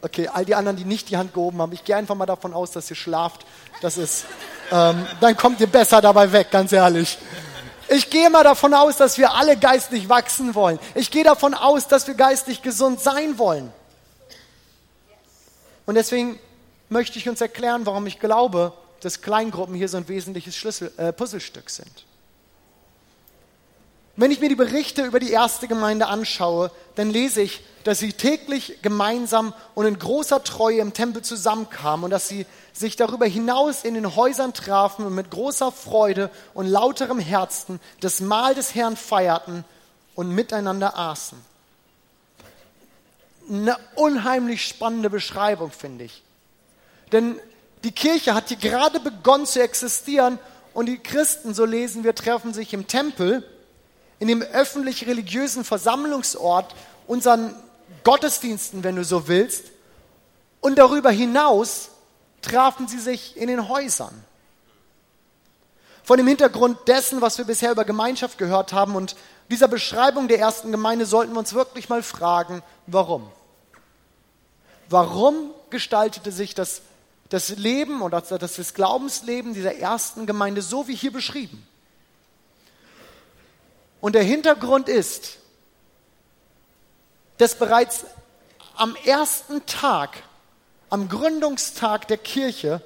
Okay, 0.01 0.27
all 0.27 0.45
die 0.45 0.53
anderen, 0.53 0.77
die 0.77 0.85
nicht 0.85 1.09
die 1.09 1.17
Hand 1.17 1.33
gehoben 1.33 1.61
haben, 1.61 1.71
ich 1.71 1.83
gehe 1.83 1.95
einfach 1.95 2.15
mal 2.15 2.25
davon 2.25 2.53
aus, 2.53 2.71
dass 2.71 2.89
ihr 2.89 2.95
schlaft. 2.95 3.45
Das 3.81 3.97
ist, 3.97 4.25
ähm, 4.71 5.05
dann 5.19 5.35
kommt 5.35 5.59
ihr 5.59 5.67
besser 5.67 6.01
dabei 6.01 6.31
weg, 6.31 6.51
ganz 6.51 6.71
ehrlich. 6.71 7.17
Ich 7.89 8.09
gehe 8.09 8.29
mal 8.29 8.43
davon 8.43 8.73
aus, 8.73 8.97
dass 8.97 9.17
wir 9.17 9.33
alle 9.33 9.57
geistlich 9.57 10.09
wachsen 10.09 10.53
wollen. 10.55 10.77
Ich 10.93 11.09
gehe 11.09 11.23
davon 11.23 11.53
aus, 11.53 11.87
dass 11.87 12.05
wir 12.05 12.15
geistlich 12.15 12.61
gesund 12.61 12.99
sein 12.99 13.37
wollen. 13.37 13.71
Und 15.85 15.95
deswegen 15.95 16.37
möchte 16.89 17.17
ich 17.17 17.27
uns 17.29 17.41
erklären, 17.41 17.85
warum 17.85 18.05
ich 18.05 18.19
glaube, 18.19 18.73
dass 18.99 19.21
Kleingruppen 19.21 19.73
hier 19.73 19.87
so 19.87 19.97
ein 19.97 20.07
wesentliches 20.07 20.55
Schlüssel, 20.55 20.91
äh, 20.97 21.13
Puzzlestück 21.13 21.69
sind. 21.69 22.05
Wenn 24.15 24.31
ich 24.31 24.39
mir 24.39 24.49
die 24.49 24.55
Berichte 24.55 25.05
über 25.05 25.19
die 25.19 25.31
erste 25.31 25.67
Gemeinde 25.67 26.07
anschaue, 26.07 26.71
dann 26.95 27.09
lese 27.09 27.41
ich, 27.41 27.63
dass 27.87 27.99
sie 27.99 28.11
täglich 28.11 28.79
gemeinsam 28.81 29.53
und 29.73 29.85
in 29.85 29.97
großer 29.97 30.43
Treue 30.43 30.79
im 30.79 30.91
Tempel 30.91 31.21
zusammenkamen 31.21 32.03
und 32.03 32.09
dass 32.09 32.27
sie 32.27 32.45
sich 32.73 32.97
darüber 32.97 33.25
hinaus 33.25 33.85
in 33.85 33.93
den 33.93 34.17
Häusern 34.17 34.53
trafen 34.53 35.05
und 35.05 35.15
mit 35.15 35.31
großer 35.31 35.71
Freude 35.71 36.29
und 36.53 36.67
lauterem 36.67 37.17
Herzen 37.17 37.79
das 38.01 38.19
Mahl 38.19 38.55
des 38.55 38.75
Herrn 38.75 38.97
feierten 38.97 39.63
und 40.15 40.35
miteinander 40.35 40.97
aßen. 40.97 41.37
Eine 43.49 43.77
unheimlich 43.95 44.67
spannende 44.67 45.09
Beschreibung, 45.09 45.71
finde 45.71 46.03
ich. 46.03 46.23
Denn 47.13 47.39
die 47.85 47.93
Kirche 47.93 48.33
hat 48.33 48.49
hier 48.49 48.57
gerade 48.57 48.99
begonnen 48.99 49.45
zu 49.45 49.61
existieren 49.61 50.39
und 50.73 50.87
die 50.87 50.97
Christen, 50.97 51.53
so 51.53 51.63
lesen 51.63 52.03
wir, 52.03 52.15
treffen 52.15 52.53
sich 52.53 52.73
im 52.73 52.85
Tempel 52.85 53.49
in 54.19 54.27
dem 54.27 54.41
öffentlich-religiösen 54.41 55.63
Versammlungsort, 55.63 56.75
unseren 57.07 57.55
Gottesdiensten, 58.03 58.83
wenn 58.83 58.95
du 58.95 59.03
so 59.03 59.27
willst. 59.27 59.65
Und 60.61 60.77
darüber 60.77 61.11
hinaus 61.11 61.89
trafen 62.41 62.87
sie 62.87 62.99
sich 62.99 63.37
in 63.37 63.47
den 63.47 63.67
Häusern. 63.67 64.23
Vor 66.03 66.15
dem 66.15 66.27
Hintergrund 66.27 66.87
dessen, 66.87 67.19
was 67.19 67.37
wir 67.37 67.45
bisher 67.45 67.71
über 67.71 67.83
Gemeinschaft 67.83 68.37
gehört 68.37 68.71
haben 68.71 68.95
und 68.95 69.15
dieser 69.49 69.67
Beschreibung 69.67 70.27
der 70.27 70.39
ersten 70.39 70.71
Gemeinde, 70.71 71.05
sollten 71.05 71.33
wir 71.33 71.39
uns 71.39 71.53
wirklich 71.53 71.89
mal 71.89 72.01
fragen, 72.01 72.63
warum? 72.85 73.29
Warum 74.89 75.51
gestaltete 75.69 76.31
sich 76.31 76.55
das, 76.55 76.81
das 77.29 77.49
Leben 77.49 78.01
oder 78.01 78.21
das, 78.21 78.55
das 78.55 78.73
Glaubensleben 78.73 79.53
dieser 79.53 79.75
ersten 79.75 80.25
Gemeinde 80.25 80.61
so 80.61 80.87
wie 80.87 80.95
hier 80.95 81.11
beschrieben? 81.11 81.65
Und 83.99 84.15
der 84.15 84.23
Hintergrund 84.23 84.87
ist, 84.87 85.37
dass 87.37 87.55
bereits 87.55 88.05
am 88.75 88.95
ersten 89.05 89.65
Tag, 89.65 90.23
am 90.89 91.09
Gründungstag 91.09 92.07
der 92.07 92.17
Kirche, 92.17 92.81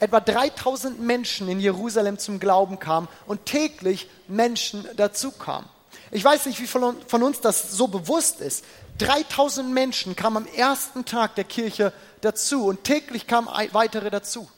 etwa 0.00 0.20
3000 0.20 1.00
Menschen 1.00 1.48
in 1.48 1.60
Jerusalem 1.60 2.18
zum 2.18 2.40
Glauben 2.40 2.78
kamen 2.78 3.08
und 3.26 3.46
täglich 3.46 4.08
Menschen 4.26 4.86
dazukamen. 4.96 5.68
Ich 6.10 6.24
weiß 6.24 6.46
nicht, 6.46 6.60
wie 6.60 6.66
von 6.66 7.22
uns 7.22 7.40
das 7.40 7.72
so 7.72 7.86
bewusst 7.86 8.40
ist. 8.40 8.64
3000 8.98 9.70
Menschen 9.72 10.16
kamen 10.16 10.38
am 10.38 10.46
ersten 10.46 11.04
Tag 11.04 11.36
der 11.36 11.44
Kirche 11.44 11.92
dazu 12.20 12.66
und 12.66 12.84
täglich 12.84 13.26
kamen 13.26 13.48
weitere 13.72 14.10
dazu. 14.10 14.48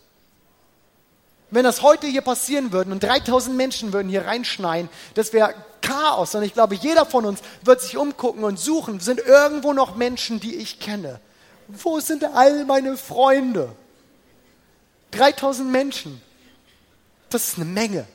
Wenn 1.51 1.65
das 1.65 1.83
heute 1.83 2.07
hier 2.07 2.23
passieren 2.23 2.73
würde 2.73 2.91
und 2.91 3.03
3000 3.03 3.57
Menschen 3.57 3.93
würden 3.93 4.09
hier 4.09 4.27
reinschneien, 4.27 4.89
das 5.15 5.33
wäre 5.33 5.55
Chaos. 5.83 6.35
Und 6.35 6.43
ich 6.43 6.55
glaube, 6.55 6.75
jeder 6.75 7.07
von 7.07 7.27
uns 7.27 7.41
wird 7.63 7.81
sich 7.81 7.97
umgucken 7.97 8.45
und 8.45 8.59
suchen, 8.59 9.01
sind 9.01 9.21
irgendwo 9.21 9.73
noch 9.73 9.97
Menschen, 9.97 10.41
die 10.41 10.57
ich 10.57 10.81
kenne. 10.81 11.21
Wo 11.69 12.01
sind 12.01 12.25
all 12.25 12.65
meine 12.65 12.97
Freunde? 12.97 13.71
3000 15.13 15.71
Menschen. 15.71 16.21
Das 17.31 17.49
ist 17.49 17.57
eine 17.57 17.67
Menge. 17.67 18.07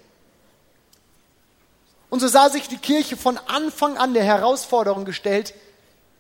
Und 2.10 2.20
so 2.20 2.28
sah 2.28 2.50
sich 2.50 2.68
die 2.68 2.78
Kirche 2.78 3.18
von 3.18 3.38
Anfang 3.38 3.98
an 3.98 4.14
der 4.14 4.24
Herausforderung 4.24 5.06
gestellt, 5.06 5.54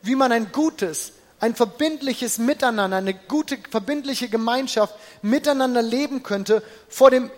wie 0.02 0.15
man 0.15 0.32
ein 0.32 0.52
gutes, 0.52 1.13
ein 1.39 1.56
verbindliches 1.56 2.38
Miteinander, 2.38 2.97
eine 2.97 3.13
gute, 3.13 3.58
verbindliche 3.69 4.30
Gemeinschaft 4.30 4.95
miteinander 5.21 5.82
leben 5.82 6.23
könnte, 6.23 6.63
vor 6.88 7.12
dem, 7.12 7.32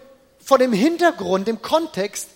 vor 0.43 0.57
dem 0.57 0.73
Hintergrund, 0.73 1.47
dem 1.47 1.61
Kontext, 1.61 2.29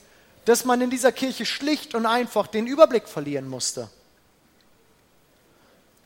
dass 0.45 0.65
man 0.65 0.81
in 0.81 0.89
dieser 0.89 1.11
Kirche 1.11 1.45
schlicht 1.45 1.95
und 1.95 2.05
einfach 2.05 2.47
den 2.47 2.67
Überblick 2.67 3.07
verlieren 3.07 3.47
musste. 3.47 3.89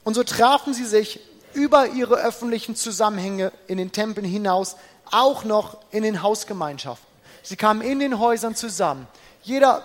Und 0.03 0.13
so 0.13 0.23
trafen 0.23 0.73
sie 0.73 0.85
sich 0.85 1.19
über 1.53 1.87
ihre 1.87 2.15
öffentlichen 2.15 2.75
Zusammenhänge 2.75 3.51
in 3.67 3.77
den 3.77 3.91
Tempeln 3.91 4.25
hinaus, 4.25 4.77
auch 5.11 5.43
noch 5.43 5.77
in 5.91 6.03
den 6.03 6.21
Hausgemeinschaften. 6.21 7.07
Sie 7.43 7.55
kamen 7.55 7.81
in 7.81 7.99
den 7.99 8.19
Häusern 8.19 8.55
zusammen. 8.55 9.07
Jeder 9.41 9.83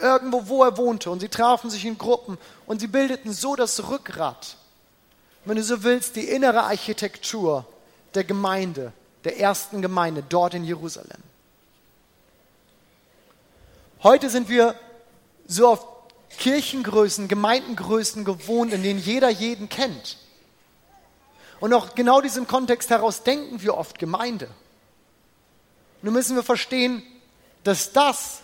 irgendwo, 0.00 0.48
wo 0.48 0.64
er 0.64 0.76
wohnte. 0.76 1.10
Und 1.10 1.20
sie 1.20 1.28
trafen 1.28 1.70
sich 1.70 1.84
in 1.84 1.98
Gruppen 1.98 2.38
und 2.66 2.80
sie 2.80 2.86
bildeten 2.86 3.32
so 3.32 3.56
das 3.56 3.88
Rückgrat, 3.88 4.56
wenn 5.46 5.56
du 5.56 5.62
so 5.62 5.82
willst, 5.84 6.16
die 6.16 6.28
innere 6.28 6.64
Architektur 6.64 7.64
der 8.14 8.24
Gemeinde, 8.24 8.92
der 9.24 9.38
ersten 9.38 9.80
Gemeinde 9.80 10.22
dort 10.28 10.54
in 10.54 10.64
Jerusalem. 10.64 11.22
Heute 14.02 14.28
sind 14.28 14.48
wir 14.48 14.74
so 15.46 15.68
auf 15.68 15.86
Kirchengrößen, 16.38 17.28
Gemeindengrößen 17.28 18.24
gewohnt, 18.24 18.72
in 18.72 18.82
denen 18.82 19.00
jeder 19.00 19.30
jeden 19.30 19.68
kennt. 19.68 20.18
Und 21.60 21.72
auch 21.72 21.94
genau 21.94 22.20
diesem 22.20 22.46
Kontext 22.46 22.90
heraus 22.90 23.22
denken 23.22 23.62
wir 23.62 23.76
oft 23.76 23.98
Gemeinde. 23.98 24.48
Nun 26.02 26.12
müssen 26.12 26.36
wir 26.36 26.42
verstehen, 26.42 27.02
dass 27.64 27.92
das 27.92 28.40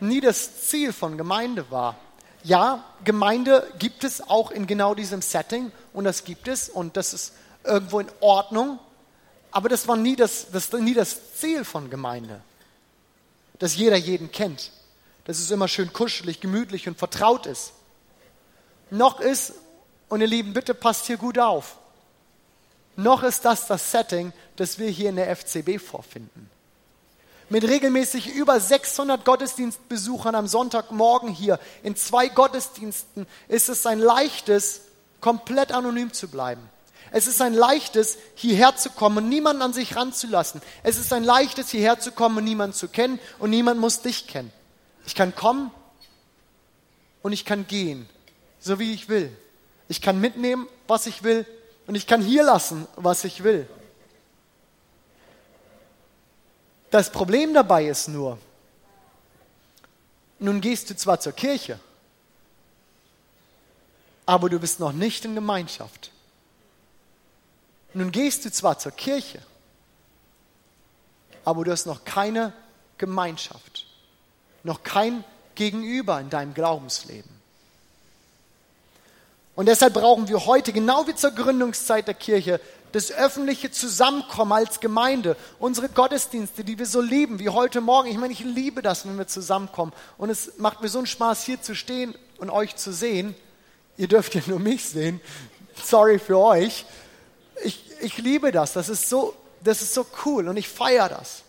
nie 0.00 0.20
das 0.20 0.66
Ziel 0.66 0.92
von 0.92 1.16
Gemeinde 1.16 1.70
war. 1.70 1.96
Ja, 2.42 2.84
Gemeinde 3.04 3.70
gibt 3.78 4.04
es 4.04 4.20
auch 4.22 4.50
in 4.50 4.66
genau 4.66 4.94
diesem 4.94 5.22
Setting 5.22 5.72
und 5.92 6.04
das 6.04 6.24
gibt 6.24 6.48
es 6.48 6.68
und 6.68 6.96
das 6.96 7.12
ist 7.12 7.32
irgendwo 7.64 8.00
in 8.00 8.10
Ordnung, 8.20 8.78
aber 9.50 9.68
das 9.68 9.86
war 9.88 9.96
nie 9.96 10.16
das, 10.16 10.46
das, 10.50 10.72
nie 10.72 10.94
das 10.94 11.34
Ziel 11.34 11.64
von 11.64 11.90
Gemeinde, 11.90 12.40
dass 13.58 13.76
jeder 13.76 13.96
jeden 13.96 14.32
kennt, 14.32 14.70
dass 15.24 15.38
es 15.38 15.50
immer 15.50 15.68
schön 15.68 15.92
kuschelig, 15.92 16.40
gemütlich 16.40 16.88
und 16.88 16.98
vertraut 16.98 17.46
ist. 17.46 17.72
Noch 18.90 19.20
ist, 19.20 19.52
und 20.08 20.20
ihr 20.20 20.26
Lieben, 20.26 20.54
bitte 20.54 20.74
passt 20.74 21.06
hier 21.06 21.18
gut 21.18 21.38
auf, 21.38 21.76
noch 22.96 23.22
ist 23.22 23.44
das 23.44 23.66
das 23.66 23.90
Setting, 23.90 24.32
das 24.56 24.78
wir 24.78 24.88
hier 24.88 25.10
in 25.10 25.16
der 25.16 25.34
FCB 25.36 25.78
vorfinden 25.78 26.50
mit 27.50 27.64
regelmäßig 27.64 28.32
über 28.34 28.58
600 28.58 29.24
Gottesdienstbesuchern 29.24 30.34
am 30.34 30.46
Sonntagmorgen 30.46 31.28
hier 31.28 31.58
in 31.82 31.96
zwei 31.96 32.28
Gottesdiensten 32.28 33.26
ist 33.48 33.68
es 33.68 33.84
ein 33.86 33.98
leichtes, 33.98 34.82
komplett 35.20 35.72
anonym 35.72 36.12
zu 36.12 36.28
bleiben. 36.28 36.62
Es 37.10 37.26
ist 37.26 37.42
ein 37.42 37.52
leichtes, 37.52 38.18
hierher 38.36 38.76
zu 38.76 38.88
kommen 38.90 39.18
und 39.18 39.28
niemanden 39.28 39.62
an 39.62 39.72
sich 39.72 39.96
ranzulassen. 39.96 40.62
Es 40.84 40.96
ist 40.96 41.12
ein 41.12 41.24
leichtes, 41.24 41.70
hierher 41.70 41.98
zu 41.98 42.12
kommen 42.12 42.38
und 42.38 42.44
niemanden 42.44 42.74
zu 42.74 42.86
kennen 42.86 43.18
und 43.40 43.50
niemand 43.50 43.80
muss 43.80 44.00
dich 44.00 44.28
kennen. 44.28 44.52
Ich 45.04 45.16
kann 45.16 45.34
kommen 45.34 45.72
und 47.22 47.32
ich 47.32 47.44
kann 47.44 47.66
gehen, 47.66 48.08
so 48.60 48.78
wie 48.78 48.94
ich 48.94 49.08
will. 49.08 49.36
Ich 49.88 50.00
kann 50.00 50.20
mitnehmen, 50.20 50.68
was 50.86 51.06
ich 51.06 51.24
will 51.24 51.44
und 51.88 51.96
ich 51.96 52.06
kann 52.06 52.22
hier 52.22 52.44
lassen, 52.44 52.86
was 52.94 53.24
ich 53.24 53.42
will. 53.42 53.66
Das 56.90 57.10
Problem 57.10 57.54
dabei 57.54 57.86
ist 57.86 58.08
nur, 58.08 58.38
nun 60.40 60.60
gehst 60.60 60.90
du 60.90 60.96
zwar 60.96 61.20
zur 61.20 61.32
Kirche, 61.32 61.78
aber 64.26 64.48
du 64.48 64.58
bist 64.58 64.80
noch 64.80 64.92
nicht 64.92 65.24
in 65.24 65.34
Gemeinschaft. 65.34 66.10
Nun 67.94 68.10
gehst 68.10 68.44
du 68.44 68.50
zwar 68.50 68.78
zur 68.78 68.92
Kirche, 68.92 69.40
aber 71.44 71.64
du 71.64 71.72
hast 71.72 71.86
noch 71.86 72.04
keine 72.04 72.52
Gemeinschaft, 72.98 73.86
noch 74.62 74.82
kein 74.82 75.24
Gegenüber 75.54 76.20
in 76.20 76.30
deinem 76.30 76.54
Glaubensleben. 76.54 77.30
Und 79.56 79.66
deshalb 79.66 79.94
brauchen 79.94 80.28
wir 80.28 80.46
heute, 80.46 80.72
genau 80.72 81.06
wie 81.06 81.14
zur 81.14 81.32
Gründungszeit 81.32 82.06
der 82.06 82.14
Kirche, 82.14 82.60
das 82.92 83.12
öffentliche 83.12 83.70
Zusammenkommen 83.70 84.52
als 84.52 84.80
Gemeinde, 84.80 85.36
unsere 85.58 85.88
Gottesdienste, 85.88 86.64
die 86.64 86.78
wir 86.78 86.86
so 86.86 87.00
lieben, 87.00 87.38
wie 87.38 87.48
heute 87.48 87.80
Morgen. 87.80 88.08
Ich 88.08 88.18
meine, 88.18 88.32
ich 88.32 88.40
liebe 88.40 88.82
das, 88.82 89.06
wenn 89.06 89.18
wir 89.18 89.26
zusammenkommen. 89.26 89.92
Und 90.18 90.30
es 90.30 90.58
macht 90.58 90.82
mir 90.82 90.88
so 90.88 90.98
einen 90.98 91.06
Spaß, 91.06 91.44
hier 91.44 91.62
zu 91.62 91.74
stehen 91.74 92.14
und 92.38 92.50
euch 92.50 92.76
zu 92.76 92.92
sehen. 92.92 93.34
Ihr 93.96 94.08
dürft 94.08 94.34
ja 94.34 94.42
nur 94.46 94.58
mich 94.58 94.88
sehen. 94.88 95.20
Sorry 95.82 96.18
für 96.18 96.38
euch. 96.38 96.84
Ich, 97.62 97.84
ich 98.00 98.18
liebe 98.18 98.52
das. 98.52 98.72
Das 98.72 98.88
ist, 98.88 99.08
so, 99.08 99.34
das 99.62 99.82
ist 99.82 99.94
so 99.94 100.06
cool 100.24 100.48
und 100.48 100.56
ich 100.56 100.68
feiere 100.68 101.08
das. 101.08 101.42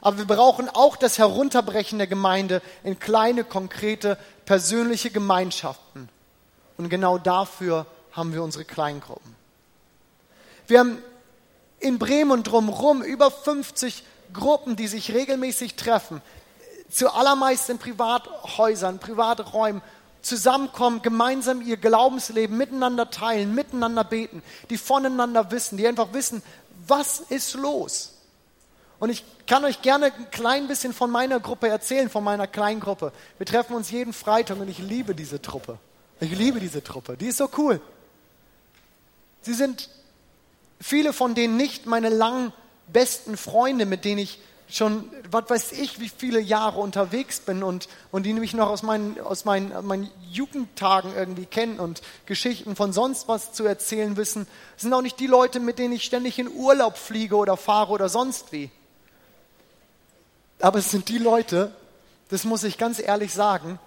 Aber 0.00 0.18
wir 0.18 0.24
brauchen 0.24 0.68
auch 0.68 0.96
das 0.96 1.18
Herunterbrechen 1.18 1.98
der 1.98 2.08
Gemeinde 2.08 2.60
in 2.82 2.98
kleine, 2.98 3.44
konkrete, 3.44 4.18
persönliche 4.44 5.10
Gemeinschaften. 5.10 6.08
Und 6.76 6.88
genau 6.88 7.18
dafür 7.18 7.86
haben 8.10 8.32
wir 8.34 8.42
unsere 8.42 8.64
Kleingruppen. 8.64 9.41
Wir 10.66 10.80
haben 10.80 10.98
in 11.80 11.98
Bremen 11.98 12.30
und 12.30 12.44
drumherum 12.44 13.02
über 13.02 13.30
50 13.30 14.04
Gruppen, 14.32 14.76
die 14.76 14.88
sich 14.88 15.12
regelmäßig 15.12 15.74
treffen, 15.74 16.22
zuallermeist 16.90 17.68
in 17.70 17.78
Privathäusern, 17.78 18.98
Privaträumen, 18.98 19.82
zusammenkommen, 20.22 21.02
gemeinsam 21.02 21.60
ihr 21.62 21.76
Glaubensleben 21.76 22.56
miteinander 22.56 23.10
teilen, 23.10 23.54
miteinander 23.54 24.04
beten, 24.04 24.42
die 24.70 24.78
voneinander 24.78 25.50
wissen, 25.50 25.76
die 25.76 25.86
einfach 25.86 26.12
wissen, 26.12 26.42
was 26.86 27.20
ist 27.20 27.54
los. 27.54 28.14
Und 29.00 29.10
ich 29.10 29.24
kann 29.48 29.64
euch 29.64 29.82
gerne 29.82 30.06
ein 30.06 30.30
klein 30.30 30.68
bisschen 30.68 30.92
von 30.92 31.10
meiner 31.10 31.40
Gruppe 31.40 31.68
erzählen, 31.68 32.08
von 32.08 32.22
meiner 32.22 32.46
kleinen 32.46 32.80
Gruppe. 32.80 33.12
Wir 33.36 33.46
treffen 33.46 33.74
uns 33.74 33.90
jeden 33.90 34.12
Freitag 34.12 34.60
und 34.60 34.68
ich 34.68 34.78
liebe 34.78 35.14
diese 35.14 35.42
Truppe. 35.42 35.78
Ich 36.20 36.30
liebe 36.30 36.60
diese 36.60 36.84
Truppe, 36.84 37.16
die 37.16 37.26
ist 37.26 37.38
so 37.38 37.50
cool. 37.58 37.80
Sie 39.40 39.54
sind 39.54 39.90
Viele 40.82 41.12
von 41.12 41.36
denen 41.36 41.56
nicht 41.56 41.86
meine 41.86 42.08
langen 42.08 42.52
besten 42.92 43.36
Freunde, 43.36 43.86
mit 43.86 44.04
denen 44.04 44.18
ich 44.18 44.40
schon, 44.68 45.08
was 45.30 45.48
weiß 45.48 45.72
ich, 45.72 46.00
wie 46.00 46.08
viele 46.08 46.40
Jahre 46.40 46.80
unterwegs 46.80 47.38
bin 47.38 47.62
und, 47.62 47.88
und 48.10 48.24
die 48.24 48.32
mich 48.32 48.52
noch 48.52 48.68
aus 48.68 48.82
meinen, 48.82 49.20
aus 49.20 49.44
meinen, 49.44 49.86
meinen 49.86 50.10
Jugendtagen 50.28 51.14
irgendwie 51.14 51.46
kennen 51.46 51.78
und 51.78 52.02
Geschichten 52.26 52.74
von 52.74 52.92
sonst 52.92 53.28
was 53.28 53.52
zu 53.52 53.64
erzählen 53.64 54.16
wissen, 54.16 54.48
das 54.74 54.82
sind 54.82 54.92
auch 54.92 55.02
nicht 55.02 55.20
die 55.20 55.28
Leute, 55.28 55.60
mit 55.60 55.78
denen 55.78 55.94
ich 55.94 56.02
ständig 56.02 56.40
in 56.40 56.48
Urlaub 56.48 56.96
fliege 56.96 57.36
oder 57.36 57.56
fahre 57.56 57.92
oder 57.92 58.08
sonst 58.08 58.50
wie. 58.50 58.68
Aber 60.60 60.80
es 60.80 60.90
sind 60.90 61.08
die 61.08 61.18
Leute, 61.18 61.72
das 62.28 62.42
muss 62.42 62.64
ich 62.64 62.76
ganz 62.76 62.98
ehrlich 62.98 63.32
sagen, 63.32 63.78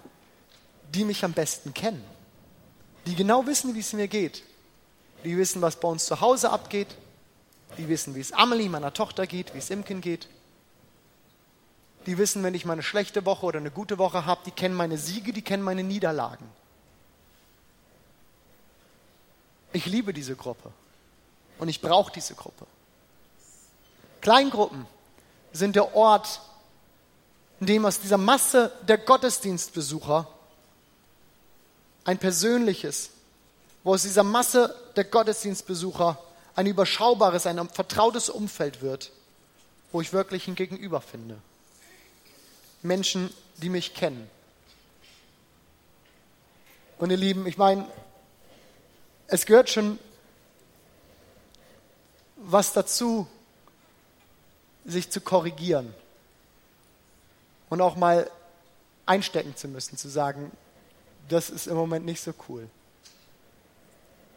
die 0.94 1.04
mich 1.04 1.26
am 1.26 1.34
besten 1.34 1.74
kennen. 1.74 2.02
Die 3.04 3.16
genau 3.16 3.46
wissen, 3.46 3.74
wie 3.74 3.80
es 3.80 3.92
mir 3.92 4.08
geht 4.08 4.42
die 5.26 5.36
wissen, 5.36 5.60
was 5.60 5.76
bei 5.76 5.88
uns 5.88 6.06
zu 6.06 6.20
Hause 6.20 6.50
abgeht. 6.50 6.86
Die 7.78 7.88
wissen, 7.88 8.14
wie 8.14 8.20
es 8.20 8.32
Amelie, 8.32 8.68
meiner 8.68 8.94
Tochter, 8.94 9.26
geht, 9.26 9.54
wie 9.54 9.58
es 9.58 9.70
Imken 9.70 10.00
geht. 10.00 10.28
Die 12.06 12.16
wissen, 12.16 12.44
wenn 12.44 12.54
ich 12.54 12.64
mal 12.64 12.74
eine 12.74 12.84
schlechte 12.84 13.26
Woche 13.26 13.44
oder 13.44 13.58
eine 13.58 13.72
gute 13.72 13.98
Woche 13.98 14.24
habe, 14.24 14.42
die 14.46 14.52
kennen 14.52 14.76
meine 14.76 14.96
Siege, 14.96 15.32
die 15.32 15.42
kennen 15.42 15.64
meine 15.64 15.82
Niederlagen. 15.82 16.48
Ich 19.72 19.86
liebe 19.86 20.14
diese 20.14 20.36
Gruppe 20.36 20.70
und 21.58 21.68
ich 21.68 21.80
brauche 21.80 22.12
diese 22.12 22.36
Gruppe. 22.36 22.64
Kleingruppen 24.20 24.86
sind 25.52 25.74
der 25.74 25.96
Ort, 25.96 26.40
in 27.58 27.66
dem 27.66 27.84
aus 27.84 27.98
dieser 27.98 28.16
Masse 28.16 28.70
der 28.86 28.98
Gottesdienstbesucher 28.98 30.28
ein 32.04 32.18
persönliches, 32.18 33.10
wo 33.82 33.94
aus 33.94 34.02
dieser 34.02 34.22
Masse 34.22 34.85
der 34.96 35.04
Gottesdienstbesucher 35.04 36.18
ein 36.54 36.66
überschaubares, 36.66 37.46
ein 37.46 37.68
vertrautes 37.68 38.30
Umfeld 38.30 38.80
wird, 38.80 39.12
wo 39.92 40.00
ich 40.00 40.12
wirklich 40.12 40.48
ein 40.48 40.54
Gegenüber 40.54 41.00
finde. 41.00 41.38
Menschen, 42.82 43.32
die 43.58 43.68
mich 43.68 43.94
kennen. 43.94 44.28
Und 46.98 47.10
ihr 47.10 47.16
Lieben, 47.16 47.46
ich 47.46 47.58
meine, 47.58 47.86
es 49.26 49.44
gehört 49.44 49.68
schon 49.68 49.98
was 52.36 52.72
dazu, 52.72 53.26
sich 54.84 55.10
zu 55.10 55.20
korrigieren 55.20 55.92
und 57.68 57.80
auch 57.80 57.96
mal 57.96 58.30
einstecken 59.04 59.56
zu 59.56 59.68
müssen, 59.68 59.96
zu 59.96 60.08
sagen, 60.08 60.52
das 61.28 61.50
ist 61.50 61.66
im 61.66 61.74
Moment 61.74 62.06
nicht 62.06 62.22
so 62.22 62.32
cool. 62.48 62.68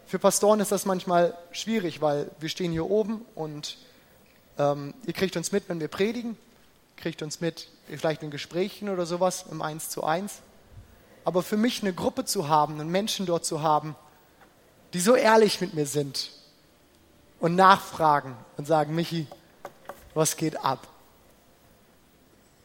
Für 0.09 0.17
Pastoren 0.17 0.59
ist 0.59 0.71
das 0.71 0.85
manchmal 0.85 1.37
schwierig, 1.51 2.01
weil 2.01 2.31
wir 2.39 2.49
stehen 2.49 2.71
hier 2.71 2.89
oben 2.89 3.23
und 3.35 3.77
ähm, 4.57 4.95
ihr 5.05 5.13
kriegt 5.13 5.37
uns 5.37 5.51
mit, 5.51 5.69
wenn 5.69 5.79
wir 5.79 5.87
predigen, 5.87 6.35
kriegt 6.97 7.21
uns 7.21 7.41
mit, 7.41 7.67
vielleicht 7.85 8.23
in 8.23 8.31
Gesprächen 8.31 8.89
oder 8.89 9.05
sowas 9.05 9.45
im 9.51 9.61
Eins 9.61 9.91
zu 9.91 10.03
eins. 10.03 10.41
Aber 11.25 11.43
für 11.43 11.57
mich 11.57 11.83
eine 11.83 11.93
Gruppe 11.93 12.25
zu 12.25 12.47
haben 12.47 12.79
und 12.79 12.89
Menschen 12.89 13.27
dort 13.27 13.45
zu 13.45 13.61
haben, 13.61 13.95
die 14.93 14.99
so 14.99 15.13
ehrlich 15.13 15.61
mit 15.61 15.75
mir 15.75 15.85
sind 15.85 16.31
und 17.39 17.53
nachfragen 17.53 18.35
und 18.57 18.65
sagen, 18.65 18.95
Michi, 18.95 19.27
was 20.15 20.37
geht 20.37 20.57
ab? 20.57 20.87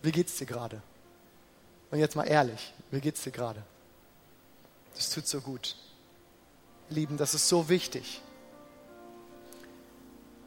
Wie 0.01 0.13
geht's 0.13 0.39
dir 0.39 0.47
gerade? 0.47 0.81
Und 1.91 1.99
jetzt 1.99 2.17
mal 2.17 2.25
ehrlich, 2.25 2.73
wie 2.91 3.03
geht's 3.03 3.23
dir 3.23 3.33
gerade? 3.33 3.63
Das 4.95 5.11
tut 5.11 5.27
so 5.27 5.43
gut. 5.43 5.77
Lieben, 6.91 7.17
das 7.17 7.35
ist 7.35 7.49
so 7.49 7.69
wichtig. 7.69 8.21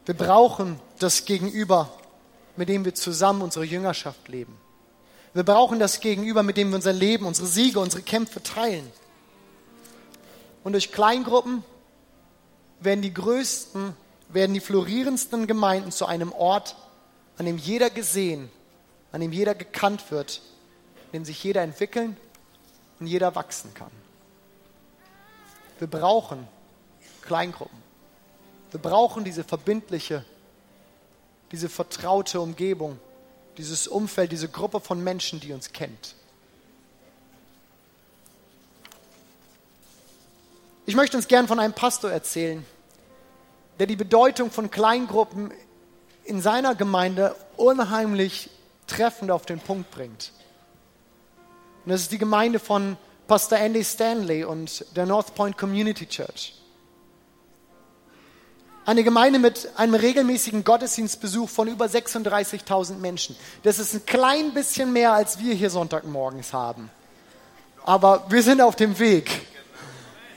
Wir 0.06 0.14
brauchen 0.14 0.80
das 0.98 1.24
Gegenüber, 1.24 1.90
mit 2.56 2.68
dem 2.68 2.84
wir 2.84 2.94
zusammen 2.94 3.42
unsere 3.42 3.64
Jüngerschaft 3.64 4.28
leben. 4.28 4.56
Wir 5.34 5.42
brauchen 5.42 5.78
das 5.78 6.00
Gegenüber, 6.00 6.42
mit 6.42 6.56
dem 6.56 6.70
wir 6.70 6.76
unser 6.76 6.92
Leben, 6.92 7.26
unsere 7.26 7.46
Siege, 7.46 7.78
unsere 7.78 8.02
Kämpfe 8.02 8.42
teilen. 8.42 8.90
Und 10.64 10.72
durch 10.72 10.92
Kleingruppen 10.92 11.62
werden 12.80 13.02
die 13.02 13.12
größten, 13.12 13.94
werden 14.30 14.54
die 14.54 14.60
florierendsten 14.60 15.46
Gemeinden 15.46 15.92
zu 15.92 16.06
einem 16.06 16.32
Ort, 16.32 16.76
an 17.36 17.46
dem 17.46 17.58
jeder 17.58 17.90
gesehen, 17.90 18.50
an 19.12 19.20
dem 19.20 19.32
jeder 19.32 19.54
gekannt 19.54 20.10
wird, 20.10 20.40
in 21.12 21.20
dem 21.20 21.24
sich 21.24 21.42
jeder 21.42 21.62
entwickeln 21.62 22.16
und 22.98 23.06
jeder 23.06 23.34
wachsen 23.34 23.72
kann. 23.74 23.90
Wir 25.78 25.86
brauchen 25.88 26.46
Kleingruppen. 27.22 27.78
Wir 28.70 28.80
brauchen 28.80 29.24
diese 29.24 29.44
verbindliche, 29.44 30.24
diese 31.52 31.68
vertraute 31.68 32.40
Umgebung, 32.40 32.98
dieses 33.56 33.88
Umfeld, 33.88 34.32
diese 34.32 34.48
Gruppe 34.48 34.80
von 34.80 35.02
Menschen, 35.02 35.40
die 35.40 35.52
uns 35.52 35.72
kennt. 35.72 36.14
Ich 40.86 40.96
möchte 40.96 41.16
uns 41.16 41.28
gern 41.28 41.46
von 41.46 41.60
einem 41.60 41.74
Pastor 41.74 42.10
erzählen, 42.10 42.64
der 43.78 43.86
die 43.86 43.96
Bedeutung 43.96 44.50
von 44.50 44.70
Kleingruppen 44.70 45.52
in 46.24 46.40
seiner 46.40 46.74
Gemeinde 46.74 47.34
unheimlich 47.56 48.50
treffend 48.86 49.30
auf 49.30 49.46
den 49.46 49.60
Punkt 49.60 49.90
bringt. 49.90 50.32
Und 51.84 51.92
das 51.92 52.02
ist 52.02 52.12
die 52.12 52.18
Gemeinde 52.18 52.58
von 52.58 52.96
Pastor 53.28 53.58
Andy 53.58 53.84
Stanley 53.84 54.42
und 54.42 54.86
der 54.96 55.04
North 55.04 55.34
Point 55.34 55.58
Community 55.58 56.06
Church. 56.06 56.54
Eine 58.86 59.04
Gemeinde 59.04 59.38
mit 59.38 59.68
einem 59.76 59.94
regelmäßigen 59.94 60.64
Gottesdienstbesuch 60.64 61.50
von 61.50 61.68
über 61.68 61.84
36.000 61.84 62.94
Menschen. 62.94 63.36
Das 63.64 63.78
ist 63.78 63.92
ein 63.92 64.06
klein 64.06 64.54
bisschen 64.54 64.94
mehr, 64.94 65.12
als 65.12 65.38
wir 65.40 65.52
hier 65.52 65.68
Sonntagmorgens 65.68 66.54
haben. 66.54 66.90
Aber 67.84 68.24
wir 68.30 68.42
sind 68.42 68.62
auf 68.62 68.76
dem 68.76 68.98
Weg. 68.98 69.42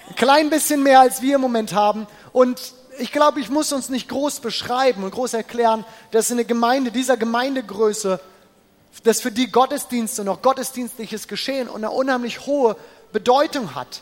Ein 0.09 0.15
klein 0.15 0.49
bisschen 0.49 0.83
mehr, 0.83 0.99
als 0.99 1.21
wir 1.21 1.35
im 1.35 1.41
Moment 1.41 1.73
haben. 1.73 2.07
Und 2.33 2.73
ich 2.99 3.13
glaube, 3.13 3.39
ich 3.39 3.49
muss 3.49 3.71
uns 3.71 3.87
nicht 3.87 4.09
groß 4.09 4.41
beschreiben 4.41 5.05
und 5.05 5.11
groß 5.11 5.33
erklären, 5.33 5.85
dass 6.11 6.29
eine 6.29 6.43
Gemeinde 6.43 6.91
dieser 6.91 7.15
Gemeindegröße 7.15 8.19
das 9.03 9.21
für 9.21 9.31
die 9.31 9.51
Gottesdienste 9.51 10.21
und 10.21 10.29
auch 10.29 10.41
gottesdienstliches 10.41 11.27
Geschehen 11.27 11.69
eine 11.69 11.91
unheimlich 11.91 12.45
hohe 12.45 12.75
Bedeutung 13.11 13.75
hat. 13.75 14.01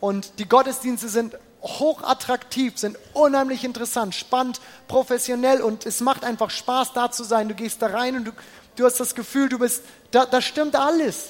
Und 0.00 0.38
die 0.38 0.48
Gottesdienste 0.48 1.08
sind 1.08 1.36
hochattraktiv, 1.62 2.78
sind 2.78 2.96
unheimlich 3.12 3.64
interessant, 3.64 4.14
spannend, 4.14 4.60
professionell 4.88 5.60
und 5.60 5.84
es 5.84 6.00
macht 6.00 6.24
einfach 6.24 6.50
Spaß, 6.50 6.94
da 6.94 7.10
zu 7.10 7.22
sein. 7.22 7.48
Du 7.48 7.54
gehst 7.54 7.82
da 7.82 7.88
rein 7.88 8.16
und 8.16 8.24
du, 8.24 8.32
du 8.76 8.84
hast 8.86 8.98
das 8.98 9.14
Gefühl, 9.14 9.48
du 9.48 9.58
bist, 9.58 9.82
da, 10.10 10.24
da 10.24 10.40
stimmt 10.40 10.74
alles. 10.74 11.28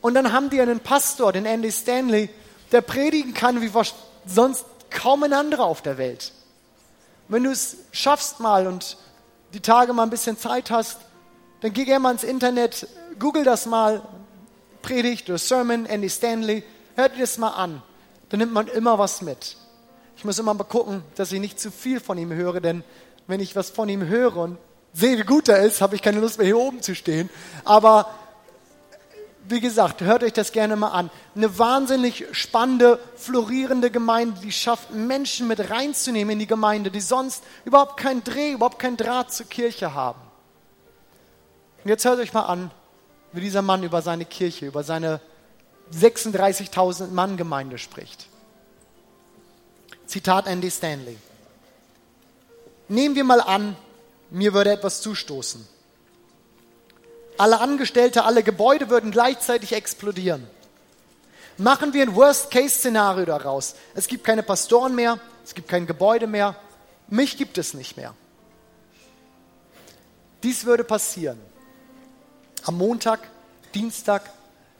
Und 0.00 0.14
dann 0.14 0.32
haben 0.32 0.50
die 0.50 0.60
einen 0.60 0.80
Pastor, 0.80 1.32
den 1.32 1.46
Andy 1.46 1.70
Stanley, 1.70 2.28
der 2.72 2.80
predigen 2.80 3.34
kann 3.34 3.60
wie 3.62 3.70
sonst 4.26 4.66
kaum 4.90 5.22
ein 5.22 5.32
anderer 5.32 5.64
auf 5.64 5.80
der 5.80 5.96
Welt. 5.96 6.32
Wenn 7.28 7.44
du 7.44 7.50
es 7.50 7.76
schaffst 7.92 8.40
mal 8.40 8.66
und 8.66 8.98
die 9.54 9.60
Tage 9.60 9.92
mal 9.92 10.02
ein 10.02 10.10
bisschen 10.10 10.36
Zeit 10.36 10.70
hast, 10.70 10.98
dann 11.60 11.72
geh 11.72 11.84
gerne 11.84 12.00
mal 12.00 12.10
ins 12.10 12.24
Internet, 12.24 12.88
google 13.18 13.44
das 13.44 13.66
mal, 13.66 14.02
Predigt 14.82 15.30
oder 15.30 15.38
Sermon, 15.38 15.86
Andy 15.86 16.10
Stanley, 16.10 16.62
hör 16.96 17.08
dir 17.08 17.20
das 17.20 17.38
mal 17.38 17.50
an. 17.50 17.80
Dann 18.28 18.40
nimmt 18.40 18.52
man 18.52 18.66
immer 18.66 18.98
was 18.98 19.22
mit. 19.22 19.56
Ich 20.16 20.24
muss 20.24 20.38
immer 20.38 20.52
mal 20.54 20.64
gucken, 20.64 21.02
dass 21.14 21.32
ich 21.32 21.40
nicht 21.40 21.58
zu 21.58 21.70
viel 21.70 22.00
von 22.00 22.18
ihm 22.18 22.32
höre, 22.32 22.60
denn 22.60 22.82
wenn 23.26 23.40
ich 23.40 23.56
was 23.56 23.70
von 23.70 23.88
ihm 23.88 24.06
höre 24.06 24.36
und 24.36 24.58
sehe, 24.92 25.16
wie 25.18 25.22
gut 25.22 25.48
er 25.48 25.60
ist, 25.60 25.80
habe 25.80 25.94
ich 25.94 26.02
keine 26.02 26.20
Lust 26.20 26.38
mehr 26.38 26.46
hier 26.46 26.58
oben 26.58 26.82
zu 26.82 26.94
stehen. 26.94 27.30
Aber 27.64 28.10
wie 29.48 29.60
gesagt, 29.60 30.00
hört 30.00 30.22
euch 30.22 30.32
das 30.32 30.52
gerne 30.52 30.76
mal 30.76 30.88
an. 30.88 31.10
Eine 31.34 31.58
wahnsinnig 31.58 32.26
spannende, 32.32 32.98
florierende 33.16 33.90
Gemeinde, 33.90 34.40
die 34.40 34.52
schafft, 34.52 34.90
Menschen 34.92 35.48
mit 35.48 35.70
reinzunehmen 35.70 36.32
in 36.32 36.38
die 36.38 36.46
Gemeinde, 36.46 36.90
die 36.90 37.00
sonst 37.00 37.42
überhaupt 37.64 37.98
keinen 37.98 38.24
Dreh, 38.24 38.52
überhaupt 38.52 38.78
keinen 38.78 38.96
Draht 38.96 39.32
zur 39.32 39.46
Kirche 39.46 39.94
haben. 39.94 40.20
Und 41.82 41.90
jetzt 41.90 42.04
hört 42.04 42.18
euch 42.20 42.32
mal 42.32 42.46
an, 42.46 42.70
wie 43.32 43.40
dieser 43.40 43.62
Mann 43.62 43.82
über 43.82 44.00
seine 44.00 44.24
Kirche, 44.24 44.66
über 44.66 44.82
seine 44.82 45.20
36.000 45.92 47.08
Mann 47.08 47.36
Gemeinde 47.36 47.76
spricht. 47.76 48.26
Zitat 50.06 50.46
Andy 50.46 50.70
Stanley. 50.70 51.18
Nehmen 52.88 53.14
wir 53.14 53.24
mal 53.24 53.40
an, 53.40 53.76
mir 54.30 54.54
würde 54.54 54.70
etwas 54.70 55.02
zustoßen 55.02 55.73
alle 57.36 57.60
Angestellte, 57.60 58.24
alle 58.24 58.42
Gebäude 58.42 58.90
würden 58.90 59.10
gleichzeitig 59.10 59.72
explodieren. 59.72 60.46
Machen 61.56 61.92
wir 61.92 62.02
ein 62.02 62.14
Worst-Case-Szenario 62.14 63.24
daraus. 63.24 63.74
Es 63.94 64.08
gibt 64.08 64.24
keine 64.24 64.42
Pastoren 64.42 64.94
mehr, 64.94 65.18
es 65.44 65.54
gibt 65.54 65.68
kein 65.68 65.86
Gebäude 65.86 66.26
mehr, 66.26 66.56
mich 67.08 67.36
gibt 67.36 67.58
es 67.58 67.74
nicht 67.74 67.96
mehr. 67.96 68.14
Dies 70.42 70.64
würde 70.64 70.84
passieren. 70.84 71.38
Am 72.64 72.76
Montag, 72.76 73.20
Dienstag, 73.74 74.30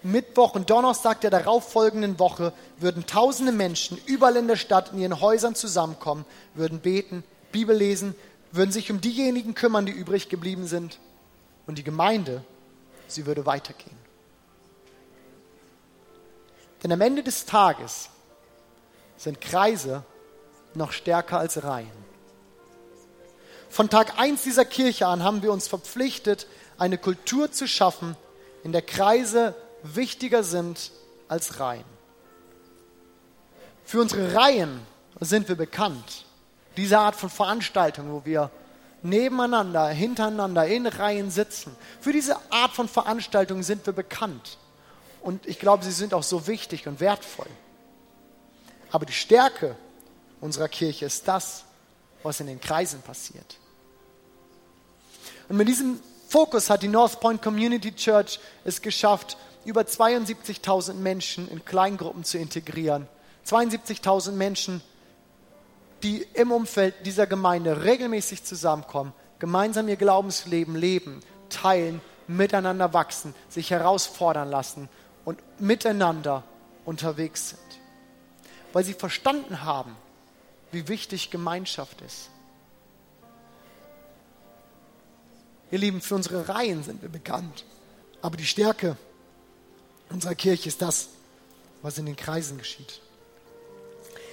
Mittwoch 0.03 0.55
und 0.55 0.69
Donnerstag 0.69 1.21
der 1.23 1.31
darauffolgenden 1.31 2.19
Woche 2.19 2.53
würden 2.79 3.07
tausende 3.07 3.53
Menschen 3.53 3.99
überall 4.07 4.37
in 4.37 4.49
der 4.49 4.57
Stadt 4.57 4.93
in 4.93 4.99
ihren 4.99 5.21
Häusern 5.21 5.55
zusammenkommen, 5.55 6.25
würden 6.55 6.81
beten, 6.81 7.25
Bibel 7.53 7.77
lesen, 7.77 8.15
würden 8.53 8.73
sich 8.73 8.91
um 8.91 9.01
diejenigen 9.01 9.55
kümmern, 9.55 9.87
die 9.87 9.93
übrig 9.93 10.29
geblieben 10.29 10.67
sind 10.67 10.99
und 11.67 11.79
die 11.79 11.85
Gemeinde, 11.85 12.45
sie 13.07 13.27
würde 13.27 13.47
weitergehen. 13.47 13.97
Denn 16.83 16.93
am 16.93 17.01
Ende 17.01 17.23
des 17.23 17.47
Tages 17.47 18.11
sind 19.17 19.41
Kreise 19.41 20.03
noch 20.75 20.93
stärker 20.93 21.39
als 21.39 21.65
Reihen. 21.65 22.05
Von 23.71 23.91
Tag 23.91 24.19
1 24.19 24.43
dieser 24.43 24.65
Kirche 24.65 25.07
an 25.07 25.25
haben 25.25 25.43
wir 25.43 25.53
uns 25.53 25.67
verpflichtet, 25.67 26.47
eine 26.79 26.99
Kultur 26.99 27.51
zu 27.51 27.67
schaffen, 27.67 28.17
in 28.63 28.73
der 28.73 28.83
Kreise 28.83 29.55
wichtiger 29.83 30.43
sind 30.43 30.93
als 31.29 31.59
Reihen. 31.61 31.85
Für 33.85 34.01
unsere 34.01 34.35
Reihen 34.35 34.81
sind 35.21 35.49
wir 35.49 35.57
bekannt. 35.57 36.25
Diese 36.77 36.99
Art 36.99 37.17
von 37.17 37.31
Veranstaltung, 37.31 38.11
wo 38.11 38.25
wir 38.25 38.51
nebeneinander, 39.05 39.89
hintereinander 39.89 40.67
in 40.67 40.87
Reihen 40.87 41.31
sitzen. 41.31 41.77
Für 42.01 42.13
diese 42.13 42.37
Art 42.51 42.73
von 42.73 42.89
Veranstaltungen 42.89 43.63
sind 43.63 43.87
wir 43.87 43.93
bekannt. 43.93 44.59
Und 45.21 45.47
ich 45.47 45.59
glaube, 45.59 45.85
sie 45.85 45.93
sind 45.93 46.15
auch 46.15 46.23
so 46.23 46.47
wichtig 46.47 46.87
und 46.87 47.01
wertvoll. 47.01 47.47
Aber 48.91 49.07
die 49.07 49.13
Stärke 49.13 49.77
unserer 50.41 50.69
Kirche 50.69 51.07
ist 51.07 51.29
das, 51.29 51.65
was 52.23 52.41
in 52.41 52.47
den 52.47 52.61
Kreisen 52.61 53.03
passiert. 53.03 53.59
Und 55.49 55.57
mit 55.57 55.69
diesem 55.69 56.01
Fokus 56.29 56.71
hat 56.71 56.83
die 56.83 56.89
North 56.89 57.21
Point 57.21 57.43
Community 57.43 57.95
Church 57.95 58.41
es 58.65 58.81
geschafft, 58.81 59.37
über 59.65 59.83
72.000 59.83 60.95
Menschen 60.95 61.49
in 61.49 61.65
Kleingruppen 61.65 62.25
zu 62.25 62.39
integrieren. 62.39 63.07
72.000 63.47 64.33
Menschen, 64.33 64.83
die 66.05 66.27
im 66.35 66.53
Umfeld 66.53 66.95
dieser 67.07 67.27
Gemeinde 67.27 67.85
regelmäßig 67.85 68.45
zusammenkommen, 68.45 69.15
gemeinsam 69.39 69.89
ihr 69.89 69.97
Glaubensleben 69.97 70.77
leben, 70.77 71.21
teilen, 71.49 72.03
miteinander 72.29 72.93
wachsen, 72.93 73.35
sich 73.49 73.71
herausfordern 73.71 74.51
lassen 74.51 74.91
und 75.25 75.41
miteinander 75.59 76.45
unterwegs 76.85 77.51
sind. 77.51 77.61
Weil 78.75 78.85
sie 78.85 78.93
verstanden 78.93 79.63
haben, 79.63 79.97
wie 80.73 80.89
wichtig 80.89 81.31
Gemeinschaft 81.31 82.03
ist. 82.03 82.29
Ihr 85.71 85.79
Lieben, 85.79 86.03
für 86.03 86.15
unsere 86.15 86.49
Reihen 86.49 86.85
sind 86.85 87.01
wir 87.01 87.09
bekannt. 87.09 87.65
Aber 88.21 88.37
die 88.37 88.47
Stärke 88.47 88.97
unserer 90.11 90.35
Kirche 90.35 90.69
ist 90.69 90.83
das, 90.83 91.09
was 91.83 91.97
in 91.97 92.07
den 92.07 92.17
Kreisen 92.17 92.59
geschieht. 92.59 93.01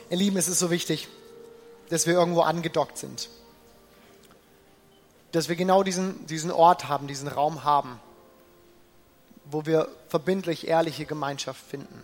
Ihr 0.10 0.18
Lieben, 0.18 0.38
es 0.38 0.50
ist 0.50 0.60
so 0.60 0.70
wichtig, 0.70 1.08
dass 1.92 2.08
wir 2.08 2.14
irgendwo 2.14 2.40
angedockt 2.40 2.98
sind. 2.98 3.30
Dass 5.34 5.50
wir 5.50 5.58
genau 5.58 5.84
diesen, 5.84 6.26
diesen 6.26 6.50
Ort 6.50 6.88
haben, 6.88 7.06
diesen 7.06 7.28
Raum 7.28 7.66
haben, 7.66 8.00
wo 9.44 9.66
wir 9.66 9.90
verbindlich 10.08 10.68
ehrliche 10.68 11.06
Gemeinschaft 11.06 11.62
finden. 11.62 12.02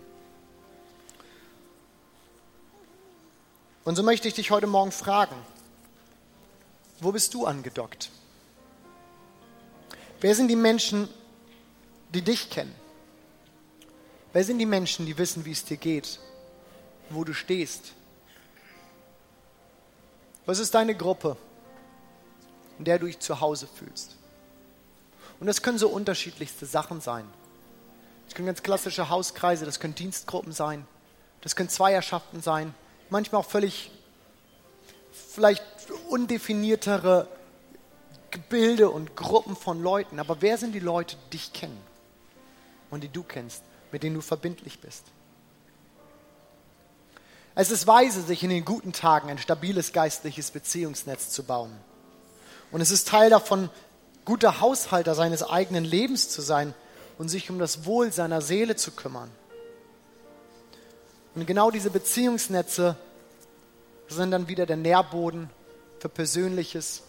Und 3.85 3.95
so 3.95 4.03
möchte 4.03 4.27
ich 4.27 4.33
dich 4.33 4.51
heute 4.51 4.67
Morgen 4.67 4.91
fragen, 4.91 5.35
wo 6.99 7.13
bist 7.13 7.33
du 7.33 7.45
angedockt? 7.45 8.09
Wer 10.19 10.35
sind 10.35 10.49
die 10.49 10.57
Menschen, 10.57 11.07
die 12.13 12.23
dich 12.23 12.49
kennen? 12.49 12.75
Wer 14.33 14.43
sind 14.43 14.59
die 14.59 14.65
Menschen, 14.65 15.05
die 15.05 15.17
wissen, 15.17 15.45
wie 15.45 15.51
es 15.51 15.63
dir 15.63 15.77
geht, 15.77 16.19
wo 17.09 17.23
du 17.23 17.33
stehst? 17.33 17.93
Was 20.47 20.59
ist 20.59 20.73
deine 20.73 20.95
Gruppe, 20.95 21.35
in 22.79 22.85
der 22.85 22.99
du 22.99 23.05
dich 23.05 23.19
zu 23.19 23.41
Hause 23.41 23.67
fühlst? 23.67 24.15
Und 25.41 25.47
das 25.47 25.61
können 25.61 25.77
so 25.77 25.89
unterschiedlichste 25.89 26.65
Sachen 26.65 27.01
sein. 27.01 27.25
Das 28.25 28.33
können 28.33 28.45
ganz 28.45 28.63
klassische 28.63 29.09
Hauskreise, 29.09 29.65
das 29.65 29.81
können 29.81 29.93
Dienstgruppen 29.93 30.53
sein, 30.53 30.87
das 31.41 31.57
können 31.57 31.67
Zweierschaften 31.67 32.41
sein, 32.41 32.73
manchmal 33.09 33.41
auch 33.41 33.45
völlig 33.45 33.91
vielleicht 35.11 35.63
undefiniertere 36.09 37.27
Gebilde 38.31 38.89
und 38.89 39.17
Gruppen 39.17 39.57
von 39.57 39.83
Leuten. 39.83 40.17
Aber 40.17 40.41
wer 40.41 40.57
sind 40.57 40.71
die 40.71 40.79
Leute, 40.79 41.17
die 41.25 41.37
dich 41.37 41.51
kennen 41.51 41.79
und 42.89 43.03
die 43.03 43.09
du 43.09 43.23
kennst, 43.23 43.63
mit 43.91 44.01
denen 44.01 44.15
du 44.15 44.21
verbindlich 44.21 44.79
bist? 44.79 45.03
Es 47.59 47.71
ist 47.71 47.87
weise, 47.87 48.21
sich 48.21 48.43
in 48.43 48.51
den 48.51 48.65
guten 48.65 48.93
Tagen 48.93 49.31
ein 49.31 49.39
stabiles 49.39 49.91
geistliches 49.91 50.51
Beziehungsnetz 50.51 51.31
zu 51.31 51.41
bauen. 51.43 51.71
Und 52.71 52.81
es 52.81 52.91
ist 52.91 53.07
Teil 53.07 53.31
davon, 53.31 53.71
guter 54.25 54.61
Haushalter 54.61 55.15
seines 55.15 55.41
eigenen 55.41 55.83
Lebens 55.83 56.29
zu 56.29 56.43
sein 56.43 56.75
und 57.17 57.29
sich 57.29 57.49
um 57.49 57.57
das 57.57 57.83
Wohl 57.83 58.11
seiner 58.11 58.41
Seele 58.41 58.75
zu 58.75 58.91
kümmern. 58.91 59.31
Und 61.33 61.47
genau 61.47 61.71
diese 61.71 61.89
Beziehungsnetze 61.89 62.95
sind 64.07 64.29
dann 64.29 64.47
wieder 64.47 64.67
der 64.67 64.77
Nährboden 64.77 65.49
für 65.97 66.09
persönliches 66.09 67.01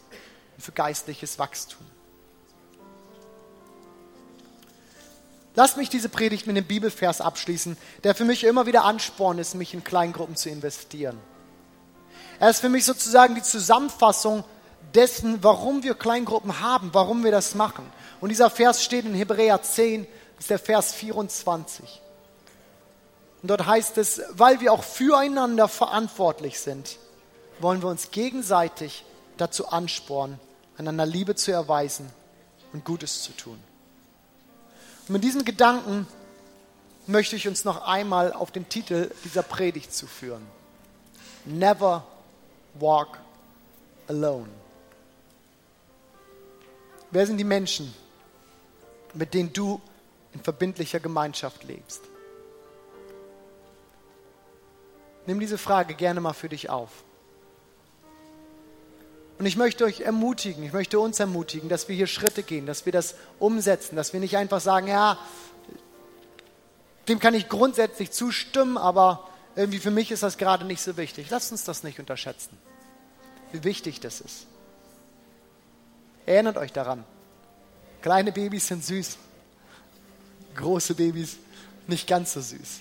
und 0.56 0.62
für 0.62 0.72
geistliches 0.72 1.38
Wachstum. 1.38 1.84
Lass 5.58 5.74
mich 5.74 5.88
diese 5.88 6.08
Predigt 6.08 6.46
mit 6.46 6.56
einem 6.56 6.66
Bibelvers 6.66 7.20
abschließen, 7.20 7.76
der 8.04 8.14
für 8.14 8.24
mich 8.24 8.44
immer 8.44 8.66
wieder 8.66 8.84
Ansporn 8.84 9.40
ist, 9.40 9.56
mich 9.56 9.74
in 9.74 9.82
Kleingruppen 9.82 10.36
zu 10.36 10.48
investieren. 10.48 11.18
Er 12.38 12.48
ist 12.48 12.60
für 12.60 12.68
mich 12.68 12.84
sozusagen 12.84 13.34
die 13.34 13.42
Zusammenfassung 13.42 14.44
dessen, 14.94 15.42
warum 15.42 15.82
wir 15.82 15.96
Kleingruppen 15.96 16.60
haben, 16.60 16.90
warum 16.92 17.24
wir 17.24 17.32
das 17.32 17.56
machen. 17.56 17.84
Und 18.20 18.28
dieser 18.28 18.50
Vers 18.50 18.84
steht 18.84 19.04
in 19.04 19.14
Hebräer 19.14 19.60
10, 19.60 20.06
das 20.36 20.44
ist 20.44 20.50
der 20.50 20.60
Vers 20.60 20.92
24. 20.92 22.02
Und 23.42 23.50
dort 23.50 23.66
heißt 23.66 23.98
es, 23.98 24.22
weil 24.30 24.60
wir 24.60 24.72
auch 24.72 24.84
füreinander 24.84 25.66
verantwortlich 25.66 26.60
sind, 26.60 26.98
wollen 27.58 27.82
wir 27.82 27.88
uns 27.88 28.12
gegenseitig 28.12 29.04
dazu 29.38 29.66
anspornen, 29.66 30.38
einander 30.76 31.04
Liebe 31.04 31.34
zu 31.34 31.50
erweisen 31.50 32.08
und 32.72 32.84
Gutes 32.84 33.24
zu 33.24 33.32
tun. 33.32 33.58
Und 35.08 35.14
mit 35.14 35.24
diesem 35.24 35.44
Gedanken 35.44 36.06
möchte 37.06 37.34
ich 37.34 37.48
uns 37.48 37.64
noch 37.64 37.86
einmal 37.86 38.32
auf 38.32 38.50
den 38.50 38.68
Titel 38.68 39.10
dieser 39.24 39.42
Predigt 39.42 39.92
zu 39.94 40.06
führen. 40.06 40.46
Never 41.46 42.06
walk 42.74 43.18
alone. 44.06 44.48
Wer 47.10 47.26
sind 47.26 47.38
die 47.38 47.44
Menschen, 47.44 47.94
mit 49.14 49.32
denen 49.32 49.50
du 49.50 49.80
in 50.34 50.42
verbindlicher 50.42 51.00
Gemeinschaft 51.00 51.64
lebst? 51.64 52.02
Nimm 55.26 55.40
diese 55.40 55.56
Frage 55.56 55.94
gerne 55.94 56.20
mal 56.20 56.34
für 56.34 56.50
dich 56.50 56.68
auf. 56.68 56.90
Und 59.38 59.46
ich 59.46 59.56
möchte 59.56 59.84
euch 59.84 60.00
ermutigen, 60.00 60.64
ich 60.64 60.72
möchte 60.72 60.98
uns 60.98 61.20
ermutigen, 61.20 61.68
dass 61.68 61.88
wir 61.88 61.94
hier 61.94 62.08
Schritte 62.08 62.42
gehen, 62.42 62.66
dass 62.66 62.86
wir 62.86 62.92
das 62.92 63.14
umsetzen, 63.38 63.94
dass 63.94 64.12
wir 64.12 64.18
nicht 64.18 64.36
einfach 64.36 64.60
sagen, 64.60 64.88
ja, 64.88 65.16
dem 67.08 67.20
kann 67.20 67.34
ich 67.34 67.48
grundsätzlich 67.48 68.10
zustimmen, 68.10 68.76
aber 68.76 69.28
irgendwie 69.54 69.78
für 69.78 69.92
mich 69.92 70.10
ist 70.10 70.24
das 70.24 70.38
gerade 70.38 70.64
nicht 70.64 70.82
so 70.82 70.96
wichtig. 70.96 71.30
Lasst 71.30 71.52
uns 71.52 71.64
das 71.64 71.84
nicht 71.84 72.00
unterschätzen, 72.00 72.56
wie 73.52 73.62
wichtig 73.62 74.00
das 74.00 74.20
ist. 74.20 74.46
Erinnert 76.26 76.56
euch 76.56 76.72
daran, 76.72 77.04
kleine 78.02 78.32
Babys 78.32 78.66
sind 78.66 78.84
süß, 78.84 79.18
große 80.56 80.94
Babys 80.94 81.36
nicht 81.86 82.08
ganz 82.08 82.32
so 82.32 82.40
süß. 82.40 82.80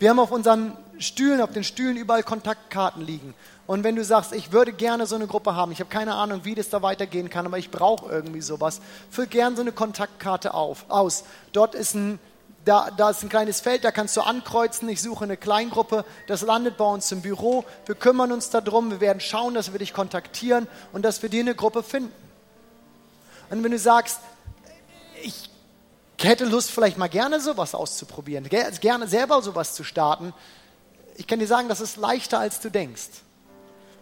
Wir 0.00 0.10
haben 0.10 0.18
auf 0.18 0.32
unseren 0.32 0.76
Stühlen, 0.98 1.40
auf 1.40 1.52
den 1.52 1.64
Stühlen 1.64 1.96
überall 1.96 2.22
Kontaktkarten 2.22 3.04
liegen. 3.04 3.34
Und 3.66 3.82
wenn 3.82 3.96
du 3.96 4.04
sagst, 4.04 4.32
ich 4.32 4.52
würde 4.52 4.72
gerne 4.72 5.06
so 5.06 5.14
eine 5.14 5.26
Gruppe 5.26 5.54
haben, 5.54 5.72
ich 5.72 5.80
habe 5.80 5.90
keine 5.90 6.14
Ahnung, 6.14 6.40
wie 6.44 6.54
das 6.54 6.68
da 6.68 6.82
weitergehen 6.82 7.30
kann, 7.30 7.46
aber 7.46 7.58
ich 7.58 7.70
brauche 7.70 8.10
irgendwie 8.10 8.42
sowas, 8.42 8.80
füll 9.10 9.26
gern 9.26 9.56
so 9.56 9.62
eine 9.62 9.72
Kontaktkarte 9.72 10.54
auf, 10.54 10.84
aus. 10.88 11.24
Dort 11.52 11.74
ist 11.74 11.94
ein, 11.94 12.18
da, 12.64 12.90
da 12.96 13.10
ist 13.10 13.22
ein 13.22 13.28
kleines 13.28 13.60
Feld, 13.60 13.84
da 13.84 13.90
kannst 13.90 14.16
du 14.16 14.20
ankreuzen, 14.20 14.88
ich 14.88 15.00
suche 15.00 15.24
eine 15.24 15.36
Kleingruppe, 15.36 16.04
das 16.26 16.42
landet 16.42 16.76
bei 16.76 16.84
uns 16.84 17.10
im 17.10 17.22
Büro, 17.22 17.64
wir 17.86 17.94
kümmern 17.94 18.32
uns 18.32 18.50
darum, 18.50 18.90
wir 18.90 19.00
werden 19.00 19.20
schauen, 19.20 19.54
dass 19.54 19.72
wir 19.72 19.78
dich 19.78 19.92
kontaktieren 19.94 20.68
und 20.92 21.04
dass 21.04 21.22
wir 21.22 21.28
dir 21.28 21.40
eine 21.40 21.54
Gruppe 21.54 21.82
finden. 21.82 22.12
Und 23.50 23.62
wenn 23.62 23.70
du 23.70 23.78
sagst, 23.78 24.20
ich 25.22 25.50
hätte 26.20 26.44
Lust, 26.44 26.70
vielleicht 26.70 26.98
mal 26.98 27.08
gerne 27.08 27.40
sowas 27.40 27.74
auszuprobieren, 27.74 28.48
gerne 28.80 29.06
selber 29.08 29.42
sowas 29.42 29.74
zu 29.74 29.84
starten. 29.84 30.32
Ich 31.14 31.26
kann 31.26 31.38
dir 31.38 31.46
sagen, 31.46 31.68
das 31.68 31.80
ist 31.80 31.96
leichter, 31.96 32.38
als 32.38 32.60
du 32.60 32.70
denkst. 32.70 33.22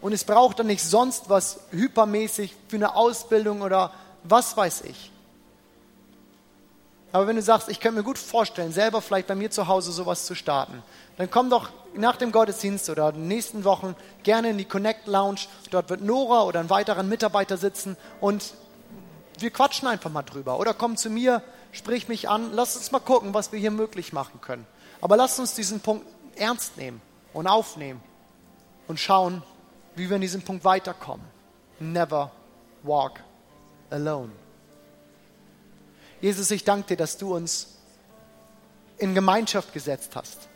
Und 0.01 0.13
es 0.13 0.25
braucht 0.25 0.59
dann 0.59 0.67
nicht 0.67 0.83
sonst 0.83 1.29
was 1.29 1.61
hypermäßig 1.71 2.57
für 2.69 2.77
eine 2.77 2.97
Ausbildung 2.97 3.63
oder 3.63 3.93
was 4.25 4.57
weiß 4.57 4.83
ich. 4.83 5.13
Aber 7.13 7.27
wenn 7.27 7.37
du 7.37 7.43
sagst, 7.43 7.69
ich 7.69 7.79
könnte 7.79 7.99
mir 7.99 8.05
gut 8.05 8.19
vorstellen, 8.19 8.73
selber 8.73 9.03
vielleicht 9.03 9.29
bei 9.29 9.35
mir 9.35 9.51
zu 9.51 9.69
Hause 9.69 9.93
sowas 9.93 10.25
zu 10.25 10.35
starten, 10.35 10.83
dann 11.19 11.31
komm 11.31 11.51
doch 11.51 11.69
nach 11.95 12.17
dem 12.17 12.33
Gottesdienst 12.33 12.89
oder 12.89 13.11
in 13.11 13.17
den 13.17 13.29
nächsten 13.29 13.65
Wochen 13.65 13.95
gerne 14.23 14.51
in 14.51 14.59
die 14.59 14.65
Connect 14.65 15.07
Lounge. 15.07 15.41
Dort 15.71 15.91
wird 15.91 16.01
Nora 16.01 16.45
oder 16.45 16.61
ein 16.61 16.71
weiterer 16.71 17.03
Mitarbeiter 17.03 17.59
sitzen 17.59 17.97
und 18.21 18.55
wir 19.39 19.51
quatschen 19.51 19.89
einfach 19.89 20.11
mal 20.11 20.23
drüber. 20.23 20.59
Oder 20.59 20.73
komm 20.73 20.97
zu 20.97 21.11
mir, 21.11 21.43
sprich 21.71 22.09
mich 22.09 22.31
an, 22.31 22.51
lass 22.53 22.77
uns 22.77 22.93
mal 22.93 23.01
gucken, 23.01 23.35
was 23.35 23.53
wir 23.53 23.59
hier 23.59 23.71
möglich 23.71 24.15
machen 24.15 24.41
können. 24.41 24.67
Aber 25.03 25.17
lass 25.17 25.39
uns 25.39 25.55
diesen 25.55 25.81
Punkt 25.81 26.07
ernst 26.37 26.77
nehmen 26.77 27.01
und 27.33 27.47
aufnehmen 27.47 28.01
und 28.89 28.99
schauen, 28.99 29.43
wie 29.95 30.09
wir 30.09 30.17
in 30.17 30.23
diesem 30.23 30.43
Punkt 30.43 30.65
weiterkommen. 30.65 31.27
Never 31.79 32.31
walk 32.83 33.21
alone. 33.91 34.31
Jesus, 36.21 36.51
ich 36.51 36.65
danke 36.65 36.89
dir, 36.89 36.97
dass 36.97 37.19
du 37.19 37.35
uns 37.35 37.77
in 38.99 39.15
Gemeinschaft 39.15 39.73
gesetzt 39.73 40.15
hast, 40.15 40.49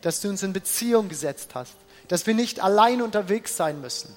dass 0.00 0.20
du 0.20 0.28
uns 0.28 0.42
in 0.42 0.52
Beziehung 0.52 1.08
gesetzt 1.08 1.54
hast, 1.54 1.74
dass 2.08 2.26
wir 2.26 2.34
nicht 2.34 2.60
allein 2.60 3.02
unterwegs 3.02 3.56
sein 3.56 3.80
müssen, 3.80 4.14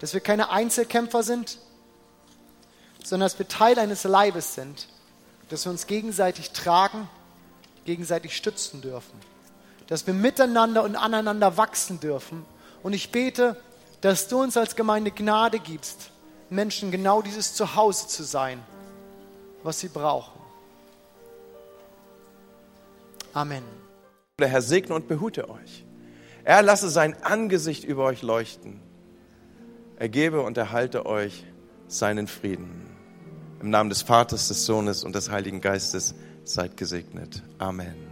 dass 0.00 0.14
wir 0.14 0.20
keine 0.20 0.50
Einzelkämpfer 0.50 1.22
sind, 1.22 1.58
sondern 3.04 3.26
dass 3.26 3.38
wir 3.38 3.46
Teil 3.46 3.78
eines 3.78 4.04
Leibes 4.04 4.54
sind 4.54 4.88
dass 5.48 5.64
wir 5.64 5.70
uns 5.70 5.86
gegenseitig 5.86 6.50
tragen, 6.50 7.08
gegenseitig 7.84 8.36
stützen 8.36 8.80
dürfen, 8.80 9.18
dass 9.88 10.06
wir 10.06 10.14
miteinander 10.14 10.82
und 10.82 10.96
aneinander 10.96 11.56
wachsen 11.56 12.00
dürfen. 12.00 12.44
Und 12.82 12.92
ich 12.92 13.10
bete, 13.12 13.56
dass 14.00 14.28
du 14.28 14.40
uns 14.40 14.56
als 14.56 14.76
Gemeinde 14.76 15.10
Gnade 15.10 15.58
gibst, 15.58 16.10
Menschen 16.50 16.90
genau 16.90 17.22
dieses 17.22 17.54
Zuhause 17.54 18.08
zu 18.08 18.22
sein, 18.22 18.62
was 19.62 19.80
sie 19.80 19.88
brauchen. 19.88 20.40
Amen. 23.32 23.64
Der 24.38 24.48
Herr 24.48 24.62
segne 24.62 24.94
und 24.94 25.08
behüte 25.08 25.50
euch. 25.50 25.84
Er 26.44 26.62
lasse 26.62 26.88
sein 26.88 27.22
Angesicht 27.22 27.84
über 27.84 28.04
euch 28.04 28.22
leuchten. 28.22 28.80
Er 29.98 30.08
gebe 30.08 30.42
und 30.42 30.56
erhalte 30.56 31.06
euch 31.06 31.44
seinen 31.88 32.28
Frieden. 32.28 32.86
Im 33.60 33.70
Namen 33.70 33.90
des 33.90 34.02
Vaters, 34.02 34.48
des 34.48 34.66
Sohnes 34.66 35.04
und 35.04 35.14
des 35.14 35.30
Heiligen 35.30 35.60
Geistes 35.60 36.14
seid 36.44 36.76
gesegnet. 36.76 37.42
Amen. 37.58 38.05